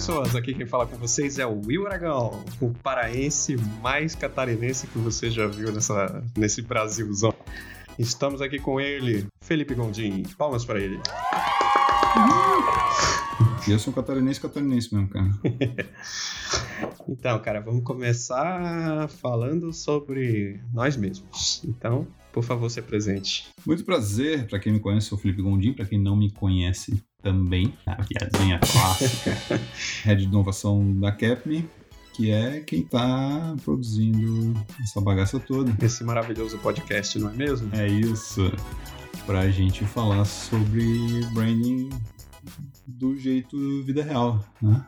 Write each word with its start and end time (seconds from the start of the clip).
pessoas, 0.00 0.34
aqui 0.34 0.54
quem 0.54 0.64
fala 0.64 0.86
com 0.86 0.96
vocês 0.96 1.38
é 1.38 1.44
o 1.44 1.60
Will 1.66 1.86
Aragão, 1.86 2.42
o 2.58 2.70
paraense 2.70 3.54
mais 3.82 4.14
catarinense 4.14 4.86
que 4.86 4.96
você 4.96 5.30
já 5.30 5.46
viu 5.46 5.70
nessa, 5.70 6.24
nesse 6.34 6.62
Brasilzão. 6.62 7.34
Estamos 7.98 8.40
aqui 8.40 8.58
com 8.58 8.80
ele, 8.80 9.26
Felipe 9.42 9.74
Gondim. 9.74 10.22
Palmas 10.38 10.64
para 10.64 10.80
ele. 10.80 10.98
Eu 13.68 13.78
sou 13.78 13.92
catarinense, 13.92 14.40
catarinense 14.40 14.94
mesmo, 14.94 15.10
cara. 15.10 15.28
então, 17.06 17.38
cara, 17.40 17.60
vamos 17.60 17.84
começar 17.84 19.06
falando 19.06 19.70
sobre 19.70 20.62
nós 20.72 20.96
mesmos. 20.96 21.62
Então, 21.62 22.06
por 22.32 22.42
favor, 22.42 22.70
se 22.70 22.80
apresente. 22.80 23.48
Muito 23.66 23.84
prazer, 23.84 24.48
para 24.48 24.58
quem 24.58 24.72
me 24.72 24.80
conhece, 24.80 25.08
sou 25.08 25.18
o 25.18 25.20
Felipe 25.20 25.42
Gondim, 25.42 25.74
para 25.74 25.84
quem 25.84 26.00
não 26.00 26.16
me 26.16 26.30
conhece 26.30 27.04
também, 27.22 27.74
a 27.86 27.96
piadinha 28.04 28.58
clássica, 28.58 29.60
head 30.04 30.22
de 30.22 30.28
inovação 30.28 30.98
da 30.98 31.12
Capme, 31.12 31.68
que 32.14 32.30
é 32.30 32.60
quem 32.60 32.80
está 32.80 33.56
produzindo 33.64 34.54
essa 34.82 35.00
bagaça 35.00 35.38
toda. 35.38 35.74
Esse 35.84 36.04
maravilhoso 36.04 36.58
podcast, 36.58 37.18
não 37.18 37.30
é 37.30 37.32
mesmo? 37.34 37.74
É 37.74 37.86
isso. 37.86 38.52
Para 39.26 39.40
a 39.40 39.50
gente 39.50 39.84
falar 39.84 40.24
sobre 40.24 41.24
branding 41.32 41.90
do 42.86 43.16
jeito 43.16 43.82
vida 43.84 44.02
real, 44.02 44.44
né? 44.60 44.84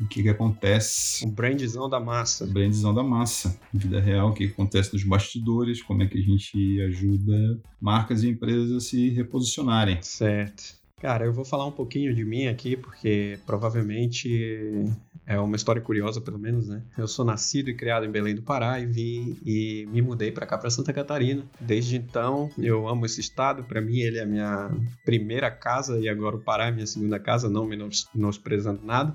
O 0.00 0.06
que 0.06 0.22
que 0.22 0.28
acontece? 0.28 1.24
O 1.24 1.30
brandzão 1.30 1.88
da 1.88 1.98
massa. 1.98 2.44
O 2.44 2.48
brandzão 2.48 2.92
da 2.92 3.02
massa. 3.02 3.58
Vida 3.72 4.00
real, 4.00 4.30
o 4.30 4.34
que 4.34 4.44
acontece 4.44 4.92
nos 4.92 5.02
bastidores, 5.02 5.82
como 5.82 6.02
é 6.02 6.06
que 6.06 6.18
a 6.18 6.22
gente 6.22 6.80
ajuda 6.82 7.58
marcas 7.80 8.22
e 8.22 8.28
empresas 8.28 8.70
a 8.72 8.80
se 8.80 9.08
reposicionarem. 9.10 9.98
Certo. 10.02 10.81
Cara, 11.02 11.24
eu 11.24 11.32
vou 11.32 11.44
falar 11.44 11.66
um 11.66 11.72
pouquinho 11.72 12.14
de 12.14 12.24
mim 12.24 12.46
aqui, 12.46 12.76
porque 12.76 13.36
provavelmente 13.44 14.88
é 15.26 15.36
uma 15.36 15.56
história 15.56 15.82
curiosa, 15.82 16.20
pelo 16.20 16.38
menos, 16.38 16.68
né? 16.68 16.80
Eu 16.96 17.08
sou 17.08 17.24
nascido 17.24 17.68
e 17.68 17.74
criado 17.74 18.06
em 18.06 18.10
Belém 18.10 18.36
do 18.36 18.42
Pará 18.42 18.78
e 18.78 18.86
vim 18.86 19.36
e 19.44 19.84
me 19.90 20.00
mudei 20.00 20.30
para 20.30 20.46
cá, 20.46 20.56
para 20.56 20.70
Santa 20.70 20.92
Catarina. 20.92 21.42
Desde 21.58 21.96
então, 21.96 22.48
eu 22.56 22.86
amo 22.86 23.04
esse 23.04 23.20
estado. 23.20 23.64
Para 23.64 23.80
mim, 23.80 23.98
ele 23.98 24.18
é 24.18 24.22
a 24.22 24.26
minha 24.26 24.70
primeira 25.04 25.50
casa 25.50 25.98
e 25.98 26.08
agora 26.08 26.36
o 26.36 26.40
Pará 26.40 26.68
é 26.68 26.70
minha 26.70 26.86
segunda 26.86 27.18
casa, 27.18 27.50
não 27.50 27.66
menosprezando 27.66 28.86
nada, 28.86 29.12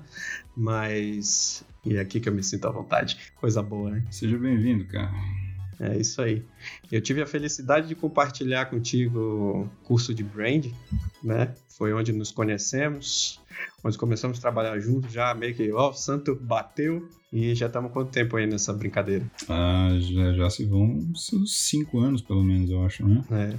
mas 0.54 1.64
e 1.86 1.96
é 1.96 2.00
aqui 2.00 2.20
que 2.20 2.28
eu 2.28 2.34
me 2.34 2.42
sinto 2.42 2.68
à 2.68 2.70
vontade. 2.70 3.16
Coisa 3.36 3.62
boa, 3.62 3.92
né? 3.92 4.04
Seja 4.10 4.36
bem-vindo, 4.36 4.84
cara. 4.84 5.10
É 5.80 5.96
isso 5.96 6.20
aí. 6.20 6.44
Eu 6.90 7.00
tive 7.00 7.22
a 7.22 7.26
felicidade 7.26 7.86
de 7.86 7.94
compartilhar 7.94 8.66
contigo 8.66 9.18
o 9.20 9.68
curso 9.84 10.12
de 10.12 10.24
brand, 10.24 10.66
né? 11.22 11.54
Foi 11.78 11.92
onde 11.92 12.12
nos 12.12 12.32
conhecemos, 12.32 13.40
onde 13.84 13.96
começamos 13.96 14.38
a 14.38 14.40
trabalhar 14.40 14.76
juntos, 14.80 15.12
já 15.12 15.32
meio 15.32 15.54
que, 15.54 15.70
ó, 15.70 15.90
o 15.90 15.94
santo 15.94 16.34
bateu 16.34 17.08
e 17.32 17.54
já 17.54 17.66
estamos 17.66 17.92
quanto 17.92 18.10
tempo 18.10 18.36
aí 18.36 18.48
nessa 18.48 18.72
brincadeira? 18.72 19.24
Ah, 19.48 19.96
já, 20.00 20.32
já 20.32 20.50
se 20.50 20.64
vão 20.64 21.08
cinco 21.46 22.00
anos, 22.00 22.20
pelo 22.20 22.42
menos, 22.42 22.68
eu 22.68 22.84
acho, 22.84 23.06
né? 23.06 23.22
É. 23.30 23.54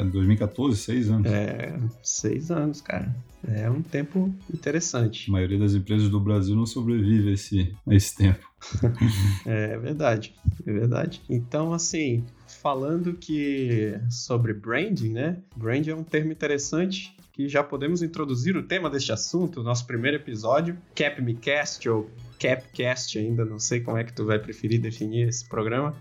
2014, 0.00 0.78
seis 0.78 1.10
anos. 1.10 1.30
É, 1.30 1.78
seis 2.02 2.50
anos, 2.50 2.80
cara. 2.80 3.14
É 3.46 3.68
um 3.68 3.82
tempo 3.82 4.34
interessante. 4.52 5.28
A 5.28 5.32
maioria 5.32 5.58
das 5.58 5.74
empresas 5.74 6.08
do 6.08 6.18
Brasil 6.18 6.56
não 6.56 6.64
sobrevive 6.64 7.28
a 7.28 7.32
esse, 7.32 7.76
a 7.86 7.94
esse 7.94 8.16
tempo. 8.16 8.50
é 9.44 9.76
verdade, 9.76 10.34
é 10.66 10.72
verdade. 10.72 11.20
Então, 11.28 11.74
assim, 11.74 12.24
falando 12.62 13.12
que 13.12 13.92
sobre 14.08 14.54
branding, 14.54 15.10
né? 15.10 15.36
Branding 15.54 15.90
é 15.90 15.94
um 15.94 16.02
termo 16.02 16.32
interessante 16.32 17.17
que 17.38 17.48
já 17.48 17.62
podemos 17.62 18.02
introduzir 18.02 18.56
o 18.56 18.64
tema 18.64 18.90
deste 18.90 19.12
assunto, 19.12 19.62
nosso 19.62 19.86
primeiro 19.86 20.16
episódio, 20.16 20.76
Cap 20.92 21.22
Me 21.22 21.34
Cast 21.34 21.88
ou 21.88 22.10
Capcast 22.36 23.16
ainda, 23.16 23.44
não 23.44 23.60
sei 23.60 23.80
como 23.80 23.96
é 23.96 24.02
que 24.02 24.12
tu 24.12 24.24
vai 24.24 24.40
preferir 24.40 24.80
definir 24.80 25.28
esse 25.28 25.48
programa. 25.48 25.94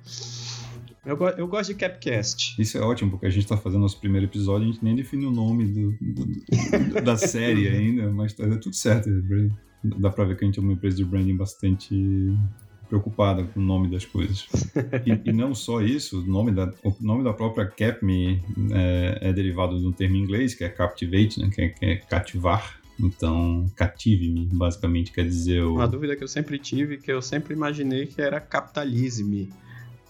Eu, 1.05 1.15
eu 1.37 1.47
gosto 1.47 1.71
de 1.71 1.75
Capcast. 1.75 2.59
Isso 2.59 2.79
é 2.79 2.81
ótimo, 2.81 3.11
porque 3.11 3.27
a 3.27 3.29
gente 3.29 3.43
está 3.43 3.55
fazendo 3.55 3.81
nosso 3.81 3.99
primeiro 3.99 4.25
episódio, 4.25 4.67
a 4.67 4.71
gente 4.71 4.83
nem 4.83 4.95
definiu 4.95 5.29
o 5.29 5.31
nome 5.31 5.67
do, 5.67 5.91
do, 6.01 7.01
da 7.03 7.15
série 7.15 7.67
ainda, 7.69 8.11
mas 8.11 8.33
tá 8.33 8.43
tudo 8.57 8.75
certo. 8.75 9.07
Dá 9.83 10.09
para 10.09 10.25
ver 10.25 10.37
que 10.37 10.43
a 10.43 10.47
gente 10.47 10.57
é 10.57 10.61
uma 10.63 10.73
empresa 10.73 10.97
de 10.97 11.05
branding 11.05 11.37
bastante 11.37 11.95
preocupada 12.87 13.43
com 13.43 13.59
o 13.59 13.63
nome 13.63 13.89
das 13.89 14.05
coisas. 14.05 14.47
E, 15.05 15.29
e, 15.29 15.33
não 15.33 15.53
só 15.53 15.81
isso, 15.81 16.21
o 16.21 16.25
nome 16.25 16.51
da, 16.51 16.73
o 16.83 16.95
nome 16.99 17.23
da 17.23 17.33
própria 17.33 17.65
CapMe 17.65 18.41
é, 18.71 19.29
é 19.29 19.33
derivado 19.33 19.79
de 19.79 19.85
um 19.85 19.91
termo 19.91 20.15
em 20.15 20.21
inglês, 20.21 20.53
que 20.53 20.63
é 20.63 20.69
captivate, 20.69 21.39
né, 21.39 21.49
que, 21.49 21.61
é, 21.61 21.69
que 21.69 21.85
é 21.85 21.95
cativar. 21.97 22.79
Então, 22.99 23.65
cative-me, 23.75 24.45
basicamente 24.45 25.11
quer 25.11 25.23
dizer... 25.23 25.61
O... 25.61 25.75
Uma 25.75 25.87
dúvida 25.87 26.15
que 26.15 26.23
eu 26.23 26.27
sempre 26.27 26.57
tive, 26.57 26.97
que 26.97 27.11
eu 27.11 27.21
sempre 27.21 27.53
imaginei 27.53 28.07
que 28.07 28.21
era 28.21 28.39
capitalisme. 28.39 29.49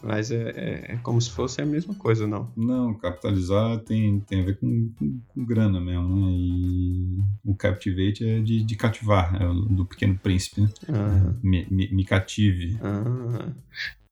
Mas 0.02 0.30
é, 0.30 0.50
é, 0.50 0.92
é, 0.92 0.96
como 1.02 1.20
se 1.20 1.30
fosse 1.30 1.60
a 1.60 1.66
mesma 1.66 1.94
coisa, 1.94 2.26
não? 2.26 2.50
Não, 2.56 2.94
capitalizar 2.94 3.78
tem, 3.80 4.20
tem 4.20 4.42
a 4.42 4.44
ver 4.44 4.58
com, 4.58 4.90
com, 4.98 5.20
com 5.28 5.44
grana 5.44 5.80
mesmo, 5.80 6.26
né? 6.26 6.32
E 6.32 7.18
o 7.44 7.54
captivate 7.54 8.24
é 8.24 8.40
de, 8.40 8.62
de 8.62 8.76
cativar, 8.76 9.34
é 9.40 9.46
do 9.74 9.84
pequeno 9.84 10.16
príncipe, 10.16 10.60
né? 10.60 10.70
Ah. 10.88 11.34
Me, 11.42 11.66
me, 11.70 11.88
me, 11.92 12.04
cative. 12.04 12.78
Ah. 12.80 13.52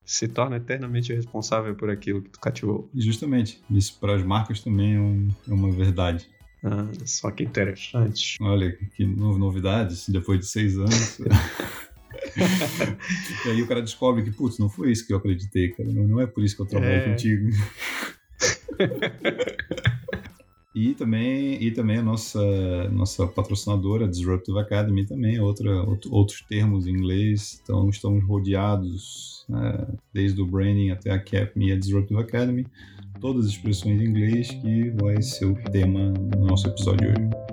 Se 0.04 0.28
torna 0.28 0.56
eternamente 0.56 1.12
responsável 1.12 1.74
por 1.74 1.90
aquilo 1.90 2.22
que 2.22 2.30
tu 2.30 2.40
cativou. 2.40 2.90
Justamente. 2.94 3.60
Isso 3.70 3.98
para 4.00 4.14
as 4.14 4.22
marcas 4.22 4.60
também 4.60 4.94
é, 4.94 5.00
um, 5.00 5.28
é 5.48 5.52
uma 5.52 5.70
verdade. 5.70 6.28
Ah, 6.64 6.88
só 7.04 7.30
que 7.30 7.44
interessante. 7.44 8.36
Olha, 8.40 8.72
que 8.96 9.06
novidades, 9.06 10.08
depois 10.08 10.40
de 10.40 10.46
seis 10.46 10.76
anos. 10.76 11.18
e 13.46 13.48
aí 13.50 13.62
o 13.62 13.66
cara 13.66 13.82
descobre 13.82 14.22
que, 14.22 14.30
putz, 14.30 14.58
não 14.58 14.68
foi 14.68 14.92
isso 14.92 15.06
que 15.06 15.12
eu 15.12 15.16
acreditei, 15.16 15.70
cara. 15.70 15.90
Não, 15.90 16.06
não 16.06 16.20
é 16.20 16.26
por 16.26 16.44
isso 16.44 16.56
que 16.56 16.62
eu 16.62 16.66
trabalho 16.66 16.92
é... 16.92 17.08
contigo. 17.10 17.48
e 20.74 20.94
também, 20.94 21.62
e 21.62 21.70
também 21.70 21.98
a 21.98 22.02
nossa, 22.02 22.88
nossa 22.90 23.26
patrocinadora, 23.26 24.06
Disruptive 24.06 24.58
Academy, 24.58 25.06
também, 25.06 25.40
outra, 25.40 25.82
outro, 25.82 26.12
outros 26.12 26.42
termos 26.42 26.86
em 26.86 26.90
inglês. 26.90 27.60
Então, 27.62 27.88
estamos 27.88 28.22
rodeados, 28.24 29.44
né, 29.48 29.86
desde 30.12 30.40
o 30.40 30.46
branding 30.46 30.90
até 30.90 31.10
a 31.10 31.18
CAPME 31.18 31.68
e 31.68 31.72
a 31.72 31.78
Disruptive 31.78 32.20
Academy, 32.20 32.66
todas 33.20 33.46
as 33.46 33.52
expressões 33.52 34.00
em 34.00 34.04
inglês, 34.04 34.48
que 34.50 34.90
vai 34.90 35.20
ser 35.22 35.46
o 35.46 35.54
tema 35.70 36.12
do 36.12 36.38
nosso 36.40 36.68
episódio 36.68 37.12
de 37.12 37.20
hoje. 37.20 37.45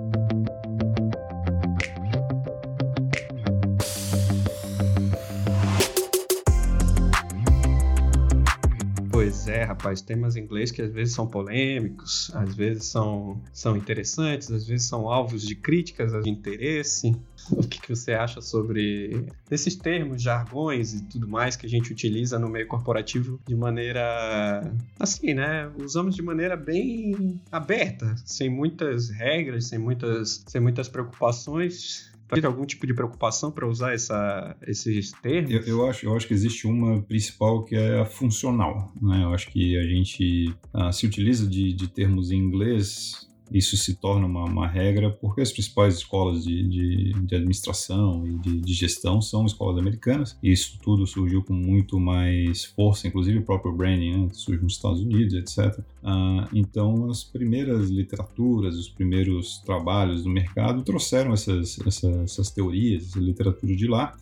Rapaz, 9.74 10.00
temas 10.00 10.36
em 10.36 10.42
inglês 10.42 10.70
que 10.70 10.80
às 10.80 10.92
vezes 10.92 11.14
são 11.14 11.26
polêmicos, 11.26 12.30
às 12.34 12.54
vezes 12.54 12.84
são, 12.84 13.40
são 13.52 13.76
interessantes, 13.76 14.50
às 14.50 14.66
vezes 14.66 14.86
são 14.86 15.08
alvos 15.10 15.42
de 15.42 15.54
críticas 15.54 16.12
de 16.22 16.30
interesse. 16.30 17.14
O 17.50 17.66
que, 17.66 17.78
que 17.78 17.94
você 17.94 18.12
acha 18.12 18.40
sobre 18.40 19.26
esses 19.50 19.76
termos, 19.76 20.22
jargões 20.22 20.94
e 20.94 21.04
tudo 21.04 21.28
mais 21.28 21.56
que 21.56 21.66
a 21.66 21.68
gente 21.68 21.92
utiliza 21.92 22.38
no 22.38 22.48
meio 22.48 22.66
corporativo 22.66 23.38
de 23.46 23.54
maneira 23.54 24.72
assim, 24.98 25.34
né? 25.34 25.70
Usamos 25.78 26.14
de 26.14 26.22
maneira 26.22 26.56
bem 26.56 27.38
aberta, 27.52 28.14
sem 28.24 28.48
muitas 28.48 29.10
regras, 29.10 29.66
sem 29.66 29.78
muitas, 29.78 30.42
sem 30.46 30.60
muitas 30.60 30.88
preocupações 30.88 32.13
tem 32.28 32.44
algum 32.44 32.64
tipo 32.64 32.86
de 32.86 32.94
preocupação 32.94 33.50
para 33.50 33.66
usar 33.66 33.94
essa, 33.94 34.56
esses 34.66 35.12
termos? 35.12 35.50
Eu, 35.50 35.62
eu, 35.62 35.86
acho, 35.88 36.06
eu 36.06 36.16
acho 36.16 36.26
que 36.26 36.34
existe 36.34 36.66
uma 36.66 37.02
principal 37.02 37.64
que 37.64 37.74
é 37.74 38.00
a 38.00 38.06
funcional. 38.06 38.92
Né? 39.00 39.22
Eu 39.22 39.34
acho 39.34 39.48
que 39.50 39.78
a 39.78 39.82
gente 39.82 40.54
uh, 40.72 40.92
se 40.92 41.06
utiliza 41.06 41.46
de, 41.46 41.72
de 41.72 41.88
termos 41.88 42.30
em 42.30 42.36
inglês 42.36 43.28
isso 43.52 43.76
se 43.76 43.94
torna 43.94 44.26
uma, 44.26 44.44
uma, 44.44 44.66
regra 44.66 45.10
porque 45.10 45.40
as 45.40 45.52
principais 45.52 45.96
escolas 45.96 46.44
de, 46.44 46.62
de, 46.66 47.12
de 47.12 47.34
administração 47.34 48.26
e 48.26 48.38
de, 48.38 48.60
de, 48.60 48.72
gestão 48.72 49.20
são 49.20 49.44
escolas 49.44 49.78
americanas 49.78 50.36
e 50.42 50.50
isso 50.50 50.78
tudo 50.82 51.06
surgiu 51.06 51.42
com 51.42 51.52
muito 51.52 52.00
mais 52.00 52.64
força, 52.64 53.06
inclusive 53.06 53.38
o 53.38 53.42
próprio 53.42 53.72
branding 53.72 54.24
né, 54.24 54.28
surge 54.32 54.62
nos 54.62 54.74
Estados 54.74 55.00
Unidos, 55.00 55.34
etc. 55.34 55.78
Ah, 56.02 56.48
então 56.52 57.10
as 57.10 57.22
primeiras 57.22 57.90
literaturas, 57.90 58.76
os 58.76 58.88
primeiros 58.88 59.58
trabalhos 59.58 60.24
do 60.24 60.30
mercado 60.30 60.82
trouxeram 60.82 61.32
essas, 61.32 61.78
essas, 61.86 62.04
essas 62.04 62.50
teorias, 62.50 63.08
essa 63.08 63.20
literatura 63.20 63.76
de 63.76 63.86
lá 63.86 64.16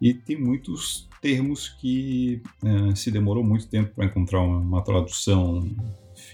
e 0.00 0.12
tem 0.12 0.38
muitos 0.38 1.08
termos 1.22 1.68
que 1.68 2.42
eh, 2.62 2.94
se 2.94 3.10
demorou 3.10 3.42
muito 3.42 3.66
tempo 3.66 3.94
para 3.94 4.04
encontrar 4.04 4.40
uma, 4.40 4.58
uma 4.58 4.82
tradução 4.82 5.66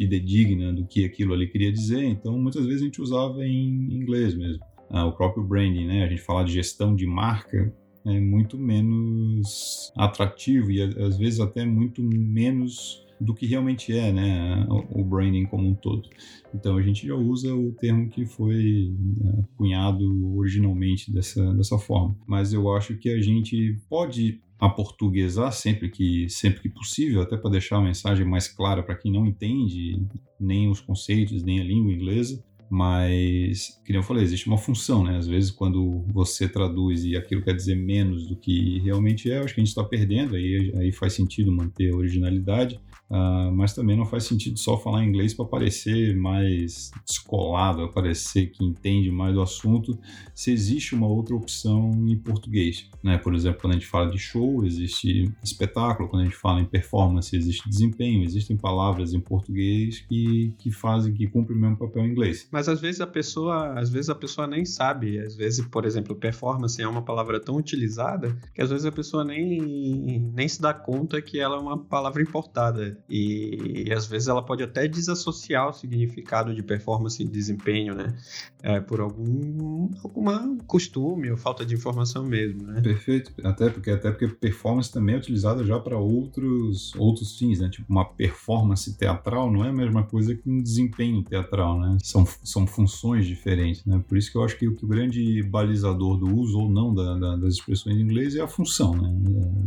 fidedigna 0.02 0.72
do 0.72 0.84
que 0.84 1.04
aquilo 1.04 1.32
ali 1.32 1.46
queria 1.46 1.72
dizer, 1.72 2.02
então 2.04 2.37
muitas 2.37 2.66
vezes 2.66 2.82
a 2.82 2.84
gente 2.84 3.00
usava 3.00 3.46
em 3.46 3.94
inglês 3.94 4.34
mesmo. 4.34 4.62
Ah, 4.90 5.06
o 5.06 5.12
próprio 5.12 5.44
branding, 5.44 5.87
né? 5.87 6.04
A 6.04 6.08
gente 6.08 6.20
falar 6.20 6.43
de 6.43 6.52
gestão 6.52 6.94
de 6.94 7.06
marca 7.06 7.72
é 8.04 8.20
muito 8.20 8.58
menos 8.58 9.93
atrativo 9.96 10.70
e 10.70 10.82
às 10.82 11.16
vezes 11.16 11.40
até 11.40 11.64
muito 11.64 12.02
menos 12.02 13.06
do 13.20 13.32
que 13.32 13.46
realmente 13.46 13.96
é, 13.96 14.12
né, 14.12 14.66
o 14.69 15.04
branding 15.04 15.46
como 15.46 15.69
um 15.69 15.75
todo. 15.75 16.08
Então 16.52 16.76
a 16.76 16.82
gente 16.82 17.06
já 17.06 17.14
usa 17.14 17.54
o 17.54 17.72
termo 17.72 18.08
que 18.08 18.26
foi 18.26 18.93
né, 19.20 19.44
cunhado 19.56 20.37
originalmente 20.37 21.12
dessa, 21.12 21.54
dessa 21.54 21.78
forma. 21.78 22.16
Mas 22.26 22.52
eu 22.52 22.75
acho 22.75 22.96
que 22.99 23.08
a 23.10 23.20
gente 23.22 23.78
pode 23.88 24.40
aportuguesar 24.62 25.53
sempre 25.53 25.91
que 25.91 26.29
sempre 26.29 26.62
que 26.62 26.69
possível, 26.69 27.20
até 27.20 27.37
para 27.37 27.50
deixar 27.50 27.79
a 27.79 27.82
mensagem 27.82 28.25
mais 28.25 28.47
clara 28.47 28.81
para 28.81 28.94
quem 28.94 29.11
não 29.11 29.26
entende 29.26 30.00
nem 30.38 30.70
os 30.70 30.81
conceitos 30.81 31.43
nem 31.43 31.61
a 31.61 31.64
língua 31.64 31.93
inglesa. 31.93 32.44
Mas, 32.74 33.78
como 33.86 33.98
eu 33.98 34.02
falei, 34.02 34.24
existe 34.24 34.46
uma 34.46 34.56
função, 34.56 35.04
né? 35.04 35.19
Às 35.19 35.26
vezes, 35.26 35.50
quando 35.50 36.06
você 36.10 36.48
traduz 36.48 37.04
e 37.04 37.14
aquilo 37.14 37.42
quer 37.42 37.54
dizer 37.54 37.74
menos 37.74 38.26
do 38.26 38.34
que 38.34 38.78
realmente 38.78 39.30
é, 39.30 39.40
acho 39.40 39.54
que 39.54 39.60
a 39.60 39.64
gente 39.64 39.69
está 39.69 39.84
perdendo, 39.84 40.36
aí, 40.36 40.72
aí 40.78 40.90
faz 40.90 41.12
sentido 41.12 41.52
manter 41.52 41.92
a 41.92 41.96
originalidade. 41.96 42.80
Uh, 43.12 43.52
mas 43.52 43.74
também 43.74 43.94
não 43.94 44.06
faz 44.06 44.24
sentido 44.24 44.58
só 44.58 44.78
falar 44.78 45.04
inglês 45.04 45.34
para 45.34 45.44
parecer 45.44 46.16
mais 46.16 46.90
descolado, 47.06 47.92
parecer 47.92 48.46
que 48.46 48.64
entende 48.64 49.10
mais 49.10 49.34
do 49.34 49.42
assunto, 49.42 49.98
se 50.34 50.50
existe 50.50 50.94
uma 50.94 51.06
outra 51.06 51.36
opção 51.36 51.90
em 52.08 52.16
português. 52.16 52.88
Né? 53.04 53.18
Por 53.18 53.34
exemplo, 53.34 53.60
quando 53.60 53.72
a 53.72 53.76
gente 53.76 53.86
fala 53.86 54.10
de 54.10 54.18
show, 54.18 54.64
existe 54.64 55.30
espetáculo, 55.44 56.08
quando 56.08 56.22
a 56.22 56.25
gente 56.25 56.38
fala 56.38 56.62
em 56.62 56.64
performance, 56.64 57.36
existe 57.36 57.68
desempenho, 57.68 58.25
existem 58.25 58.56
palavras 58.56 59.12
em 59.12 59.20
português 59.20 60.00
que, 60.08 60.54
que 60.56 60.70
fazem, 60.70 61.12
que 61.12 61.26
cumprem 61.26 61.58
o 61.58 61.60
mesmo 61.60 61.76
papel 61.76 62.06
em 62.06 62.12
inglês. 62.12 62.48
Mas 62.50 62.62
às 62.69 62.81
vezes 62.81 63.00
a 63.00 63.06
pessoa, 63.06 63.79
às 63.79 63.91
vezes 63.91 64.11
a 64.11 64.14
pessoa 64.14 64.47
nem 64.47 64.64
sabe, 64.64 65.19
às 65.19 65.35
vezes, 65.35 65.64
por 65.67 65.85
exemplo, 65.85 66.14
performance 66.14 66.81
é 66.81 66.87
uma 66.87 67.03
palavra 67.03 67.41
tão 67.41 67.56
utilizada 67.56 68.37
que 68.55 68.62
às 68.62 68.70
vezes 68.70 68.87
a 68.87 68.93
pessoa 68.93 69.25
nem, 69.25 70.20
nem 70.35 70.49
se 70.49 70.61
dá 70.61 70.73
conta 70.75 71.20
que 71.20 71.38
ela 71.38 71.56
é 71.56 71.61
uma 71.61 71.79
palavra 71.79 72.23
importada. 72.23 72.99
E, 73.09 73.85
e, 73.87 73.93
às 73.93 74.06
vezes 74.06 74.29
ela 74.29 74.44
pode 74.44 74.62
até 74.62 74.87
desassociar 74.87 75.69
o 75.69 75.73
significado 75.73 76.55
de 76.55 76.62
performance 76.62 77.23
e 77.23 77.26
desempenho, 77.26 77.94
né? 77.94 78.14
É, 78.62 78.81
por 78.81 79.00
algum 79.00 79.91
alguma 80.03 80.56
costume 80.67 81.31
ou 81.31 81.37
falta 81.37 81.64
de 81.64 81.75
informação 81.75 82.25
mesmo, 82.25 82.62
né? 82.62 82.81
Perfeito. 82.81 83.32
Até 83.44 83.69
porque 83.69 83.91
até 83.91 84.11
porque 84.11 84.29
performance 84.29 84.91
também 84.91 85.14
é 85.14 85.19
utilizada 85.19 85.64
já 85.64 85.79
para 85.79 85.99
outros 85.99 86.94
outros 86.97 87.37
fins, 87.38 87.61
né? 87.61 87.69
Tipo 87.69 87.91
uma 87.91 88.05
performance 88.05 88.97
teatral 88.97 89.50
não 89.50 89.64
é 89.64 89.69
a 89.69 89.73
mesma 89.73 90.05
coisa 90.05 90.35
que 90.35 90.49
um 90.49 90.62
desempenho 90.62 91.23
teatral, 91.23 91.79
né? 91.81 91.99
São, 92.03 92.26
são 92.42 92.66
funções 92.66 93.26
diferentes, 93.26 93.84
né? 93.84 94.02
Por 94.08 94.18
isso 94.18 94.30
que 94.30 94.36
eu 94.36 94.44
acho 94.44 94.58
que, 94.58 94.70
que 94.70 94.84
o 94.84 94.88
grande 94.88 95.42
balizador 95.42 96.18
do 96.18 96.34
uso 96.34 96.58
ou 96.58 96.70
não 96.70 96.92
da, 96.92 97.16
da, 97.16 97.36
das 97.36 97.54
expressões 97.54 97.96
em 97.96 98.00
inglês 98.00 98.34
é 98.34 98.40
a 98.40 98.48
função, 98.48 98.94
né? 98.94 99.14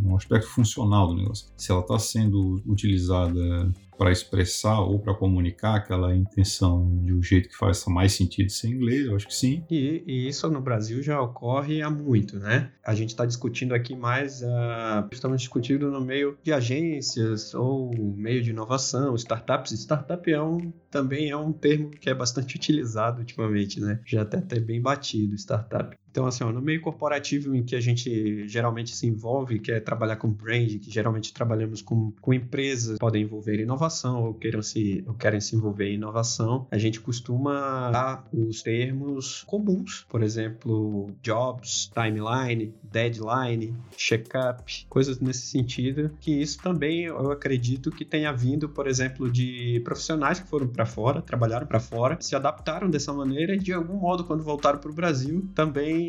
É 0.03 0.07
um 0.07 0.15
aspecto 0.15 0.47
funcional 0.47 1.07
do 1.07 1.15
negócio. 1.15 1.47
Se 1.57 1.71
ela 1.71 1.81
está 1.81 1.97
sendo 1.97 2.61
utilizada 2.65 3.71
para 3.97 4.11
expressar 4.11 4.79
ou 4.81 4.99
para 4.99 5.13
comunicar 5.13 5.75
aquela 5.75 6.15
intenção 6.15 6.89
de 7.03 7.13
um 7.13 7.21
jeito 7.21 7.49
que 7.49 7.57
faça 7.57 7.89
mais 7.89 8.13
sentido 8.13 8.49
ser 8.49 8.69
inglês, 8.69 9.05
eu 9.05 9.15
acho 9.15 9.27
que 9.27 9.33
sim. 9.33 9.63
E, 9.69 10.03
e, 10.05 10.27
isso 10.27 10.49
no 10.49 10.61
Brasil 10.61 11.01
já 11.01 11.19
ocorre 11.19 11.81
há 11.81 11.89
muito, 11.89 12.37
né? 12.39 12.71
A 12.83 12.93
gente 12.93 13.09
está 13.09 13.25
discutindo 13.25 13.73
aqui 13.73 13.95
mais, 13.95 14.41
uh, 14.41 15.07
estamos 15.11 15.41
discutindo 15.41 15.89
no 15.91 16.01
meio 16.01 16.37
de 16.43 16.53
agências 16.53 17.53
ou 17.53 17.91
meio 18.15 18.41
de 18.41 18.51
inovação, 18.51 19.15
startups. 19.15 19.71
Startup 19.71 20.31
é 20.31 20.41
um, 20.41 20.71
também 20.89 21.29
é 21.29 21.37
um 21.37 21.51
termo 21.51 21.89
que 21.89 22.09
é 22.09 22.13
bastante 22.13 22.55
utilizado 22.55 23.19
ultimamente, 23.19 23.79
né? 23.79 23.99
Já 24.05 24.21
até 24.21 24.37
até 24.37 24.59
bem 24.59 24.81
batido, 24.81 25.35
startup. 25.35 25.97
Então, 26.15 26.25
assim, 26.27 26.45
ó, 26.45 26.49
no 26.49 26.61
meio 26.61 26.79
corporativo 26.79 27.53
em 27.53 27.61
que 27.61 27.75
a 27.75 27.81
gente 27.81 28.47
geralmente 28.47 28.95
se 28.95 29.05
envolve, 29.05 29.59
que 29.59 29.69
é 29.69 29.81
trabalhar 29.81 30.15
com 30.15 30.31
brand, 30.31 30.79
que 30.79 30.89
geralmente 30.89 31.33
trabalhamos 31.33 31.81
com, 31.81 32.13
com 32.21 32.33
empresas 32.33 32.93
que 32.93 32.99
podem 32.99 33.23
envolver 33.23 33.59
inovação 33.59 34.23
ou, 34.23 34.33
queiram 34.33 34.61
se, 34.61 35.03
ou 35.05 35.13
querem 35.13 35.41
se 35.41 35.57
envolver 35.57 35.89
em 35.89 35.95
inovação, 35.95 36.67
a 36.71 36.77
gente 36.77 37.01
costuma 37.01 37.91
dar 37.91 38.25
os 38.31 38.61
termos 38.61 39.43
comuns, 39.45 40.05
por 40.07 40.23
exemplo, 40.23 41.11
jobs, 41.21 41.91
timeline, 41.93 42.73
deadline, 42.81 43.75
check-up, 43.97 44.85
coisas 44.87 45.19
nesse 45.19 45.47
sentido, 45.47 46.11
que 46.21 46.31
isso 46.31 46.61
também 46.63 47.03
eu 47.03 47.29
acredito 47.29 47.91
que 47.91 48.05
tenha 48.05 48.31
vindo, 48.31 48.69
por 48.69 48.87
exemplo, 48.87 49.29
de 49.29 49.81
profissionais 49.83 50.39
que 50.39 50.47
foram 50.47 50.69
para 50.69 50.85
fora, 50.85 51.21
trabalharam 51.21 51.67
para 51.67 51.81
fora, 51.81 52.17
se 52.21 52.37
adaptaram 52.37 52.89
dessa 52.89 53.11
maneira 53.11 53.53
e 53.53 53.59
de 53.59 53.73
algum 53.73 53.97
modo, 53.97 54.23
quando 54.23 54.45
voltaram 54.45 54.79
para 54.79 54.89
o 54.89 54.93
Brasil, 54.93 55.45
também 55.53 56.04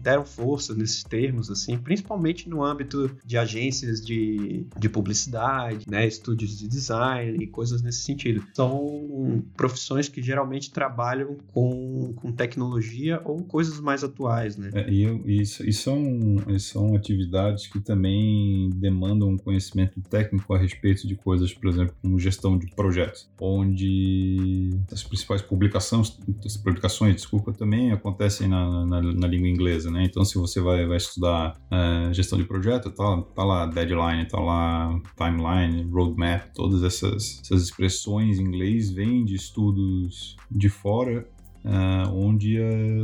deram 0.00 0.24
força 0.24 0.74
nesses 0.74 1.02
termos, 1.02 1.50
assim, 1.50 1.78
principalmente 1.78 2.48
no 2.48 2.62
âmbito 2.62 3.10
de 3.24 3.38
agências 3.38 4.04
de, 4.04 4.66
de 4.78 4.88
publicidade, 4.88 5.86
né, 5.88 6.06
estúdios 6.06 6.58
de 6.58 6.68
design 6.68 7.42
e 7.42 7.46
coisas 7.46 7.82
nesse 7.82 8.02
sentido. 8.02 8.44
São 8.54 9.42
profissões 9.56 10.08
que 10.08 10.22
geralmente 10.22 10.70
trabalham 10.70 11.36
com, 11.52 12.12
com 12.16 12.32
tecnologia 12.32 13.20
ou 13.24 13.42
coisas 13.44 13.80
mais 13.80 14.04
atuais, 14.04 14.56
né? 14.56 14.70
É, 14.74 14.90
e, 14.90 15.04
e, 15.24 15.42
e, 15.42 15.72
são, 15.72 16.36
e 16.48 16.60
são 16.60 16.94
atividades 16.94 17.66
que 17.66 17.80
também 17.80 18.70
demandam 18.74 19.30
um 19.30 19.38
conhecimento 19.38 20.00
técnico 20.02 20.52
a 20.54 20.58
respeito 20.58 21.06
de 21.06 21.14
coisas, 21.14 21.52
por 21.52 21.68
exemplo, 21.68 21.94
como 22.02 22.18
gestão 22.18 22.58
de 22.58 22.66
projetos, 22.74 23.28
onde 23.40 24.70
as 24.92 25.02
principais 25.02 25.40
publicações, 25.42 26.18
as 26.44 26.56
publicações, 26.56 27.14
desculpa, 27.14 27.52
também 27.52 27.92
acontecem 27.92 28.48
na, 28.48 28.84
na 28.86 28.98
na 29.02 29.07
língua 29.26 29.48
inglesa, 29.48 29.90
né? 29.90 30.04
Então, 30.04 30.24
se 30.24 30.36
você 30.36 30.60
vai, 30.60 30.86
vai 30.86 30.96
estudar 30.96 31.56
uh, 31.70 32.12
gestão 32.12 32.38
de 32.38 32.44
projeto, 32.44 32.90
tá, 32.90 33.22
tá 33.34 33.44
lá 33.44 33.66
deadline, 33.66 34.26
tá 34.26 34.40
lá 34.40 35.00
timeline, 35.16 35.88
roadmap, 35.90 36.52
todas 36.54 36.82
essas, 36.82 37.40
essas 37.42 37.62
expressões 37.62 38.38
em 38.38 38.42
inglês 38.42 38.90
vêm 38.90 39.24
de 39.24 39.34
estudos 39.34 40.36
de 40.50 40.68
fora 40.68 41.26
Uh, 41.64 42.08
onde 42.14 42.56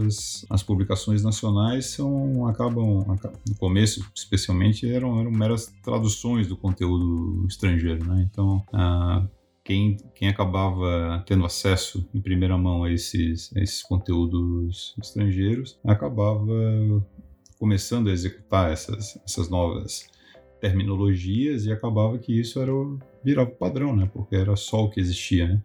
as, 0.07 0.47
as 0.49 0.63
publicações 0.63 1.25
nacionais 1.25 1.87
são 1.87 2.47
acabam, 2.47 3.01
acabam, 3.11 3.39
no 3.49 3.57
começo 3.57 4.09
especialmente 4.15 4.89
eram, 4.89 5.19
eram 5.21 5.31
meras 5.33 5.75
traduções 5.83 6.47
do 6.47 6.57
conteúdo 6.57 7.45
estrangeiro 7.49 8.07
né 8.07 8.29
então 8.31 8.65
uh, 8.73 9.29
quem, 9.65 9.97
quem 10.15 10.29
acabava 10.29 11.25
tendo 11.27 11.45
acesso 11.45 12.07
em 12.15 12.21
primeira 12.21 12.57
mão 12.59 12.85
a 12.85 12.93
esses, 12.93 13.51
a 13.57 13.61
esses 13.61 13.83
conteúdos 13.83 14.95
estrangeiros 15.01 15.81
acabava 15.85 16.45
começando 17.59 18.09
a 18.09 18.13
executar 18.13 18.71
essas, 18.71 19.19
essas 19.25 19.49
novas 19.49 20.07
terminologias 20.61 21.65
e 21.65 21.73
acabava 21.73 22.19
que 22.19 22.39
isso 22.39 22.61
era 22.61 22.75
o, 22.75 22.99
virava 23.23 23.51
padrão, 23.51 23.95
né? 23.95 24.09
Porque 24.13 24.37
era 24.37 24.55
só 24.57 24.85
o 24.85 24.91
que 24.91 25.01
existia, 25.01 25.49
né? 25.49 25.63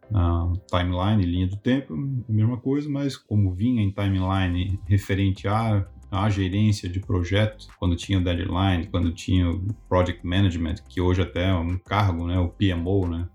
Timeline, 0.70 1.24
linha 1.24 1.48
do 1.48 1.58
tempo, 1.58 1.94
a 1.94 2.32
mesma 2.32 2.58
coisa, 2.58 2.90
mas 2.90 3.18
como 3.18 3.54
vinha 3.54 3.82
em 3.82 3.92
timeline 3.92 4.80
referente 4.86 5.48
a 5.48 5.86
a 6.12 6.30
gerência 6.30 6.90
de 6.90 7.00
projeto, 7.00 7.68
quando 7.78 7.96
tinha 7.96 8.18
o 8.18 8.24
deadline, 8.24 8.88
quando 8.88 9.12
tinha 9.12 9.50
o 9.50 9.62
project 9.88 10.26
management, 10.26 10.76
que 10.88 11.00
hoje 11.00 11.22
até 11.22 11.50
é 11.50 11.54
um 11.54 11.78
cargo, 11.78 12.26
né, 12.26 12.40
o 12.40 12.50
PMO, 12.50 13.08
né, 13.08 13.30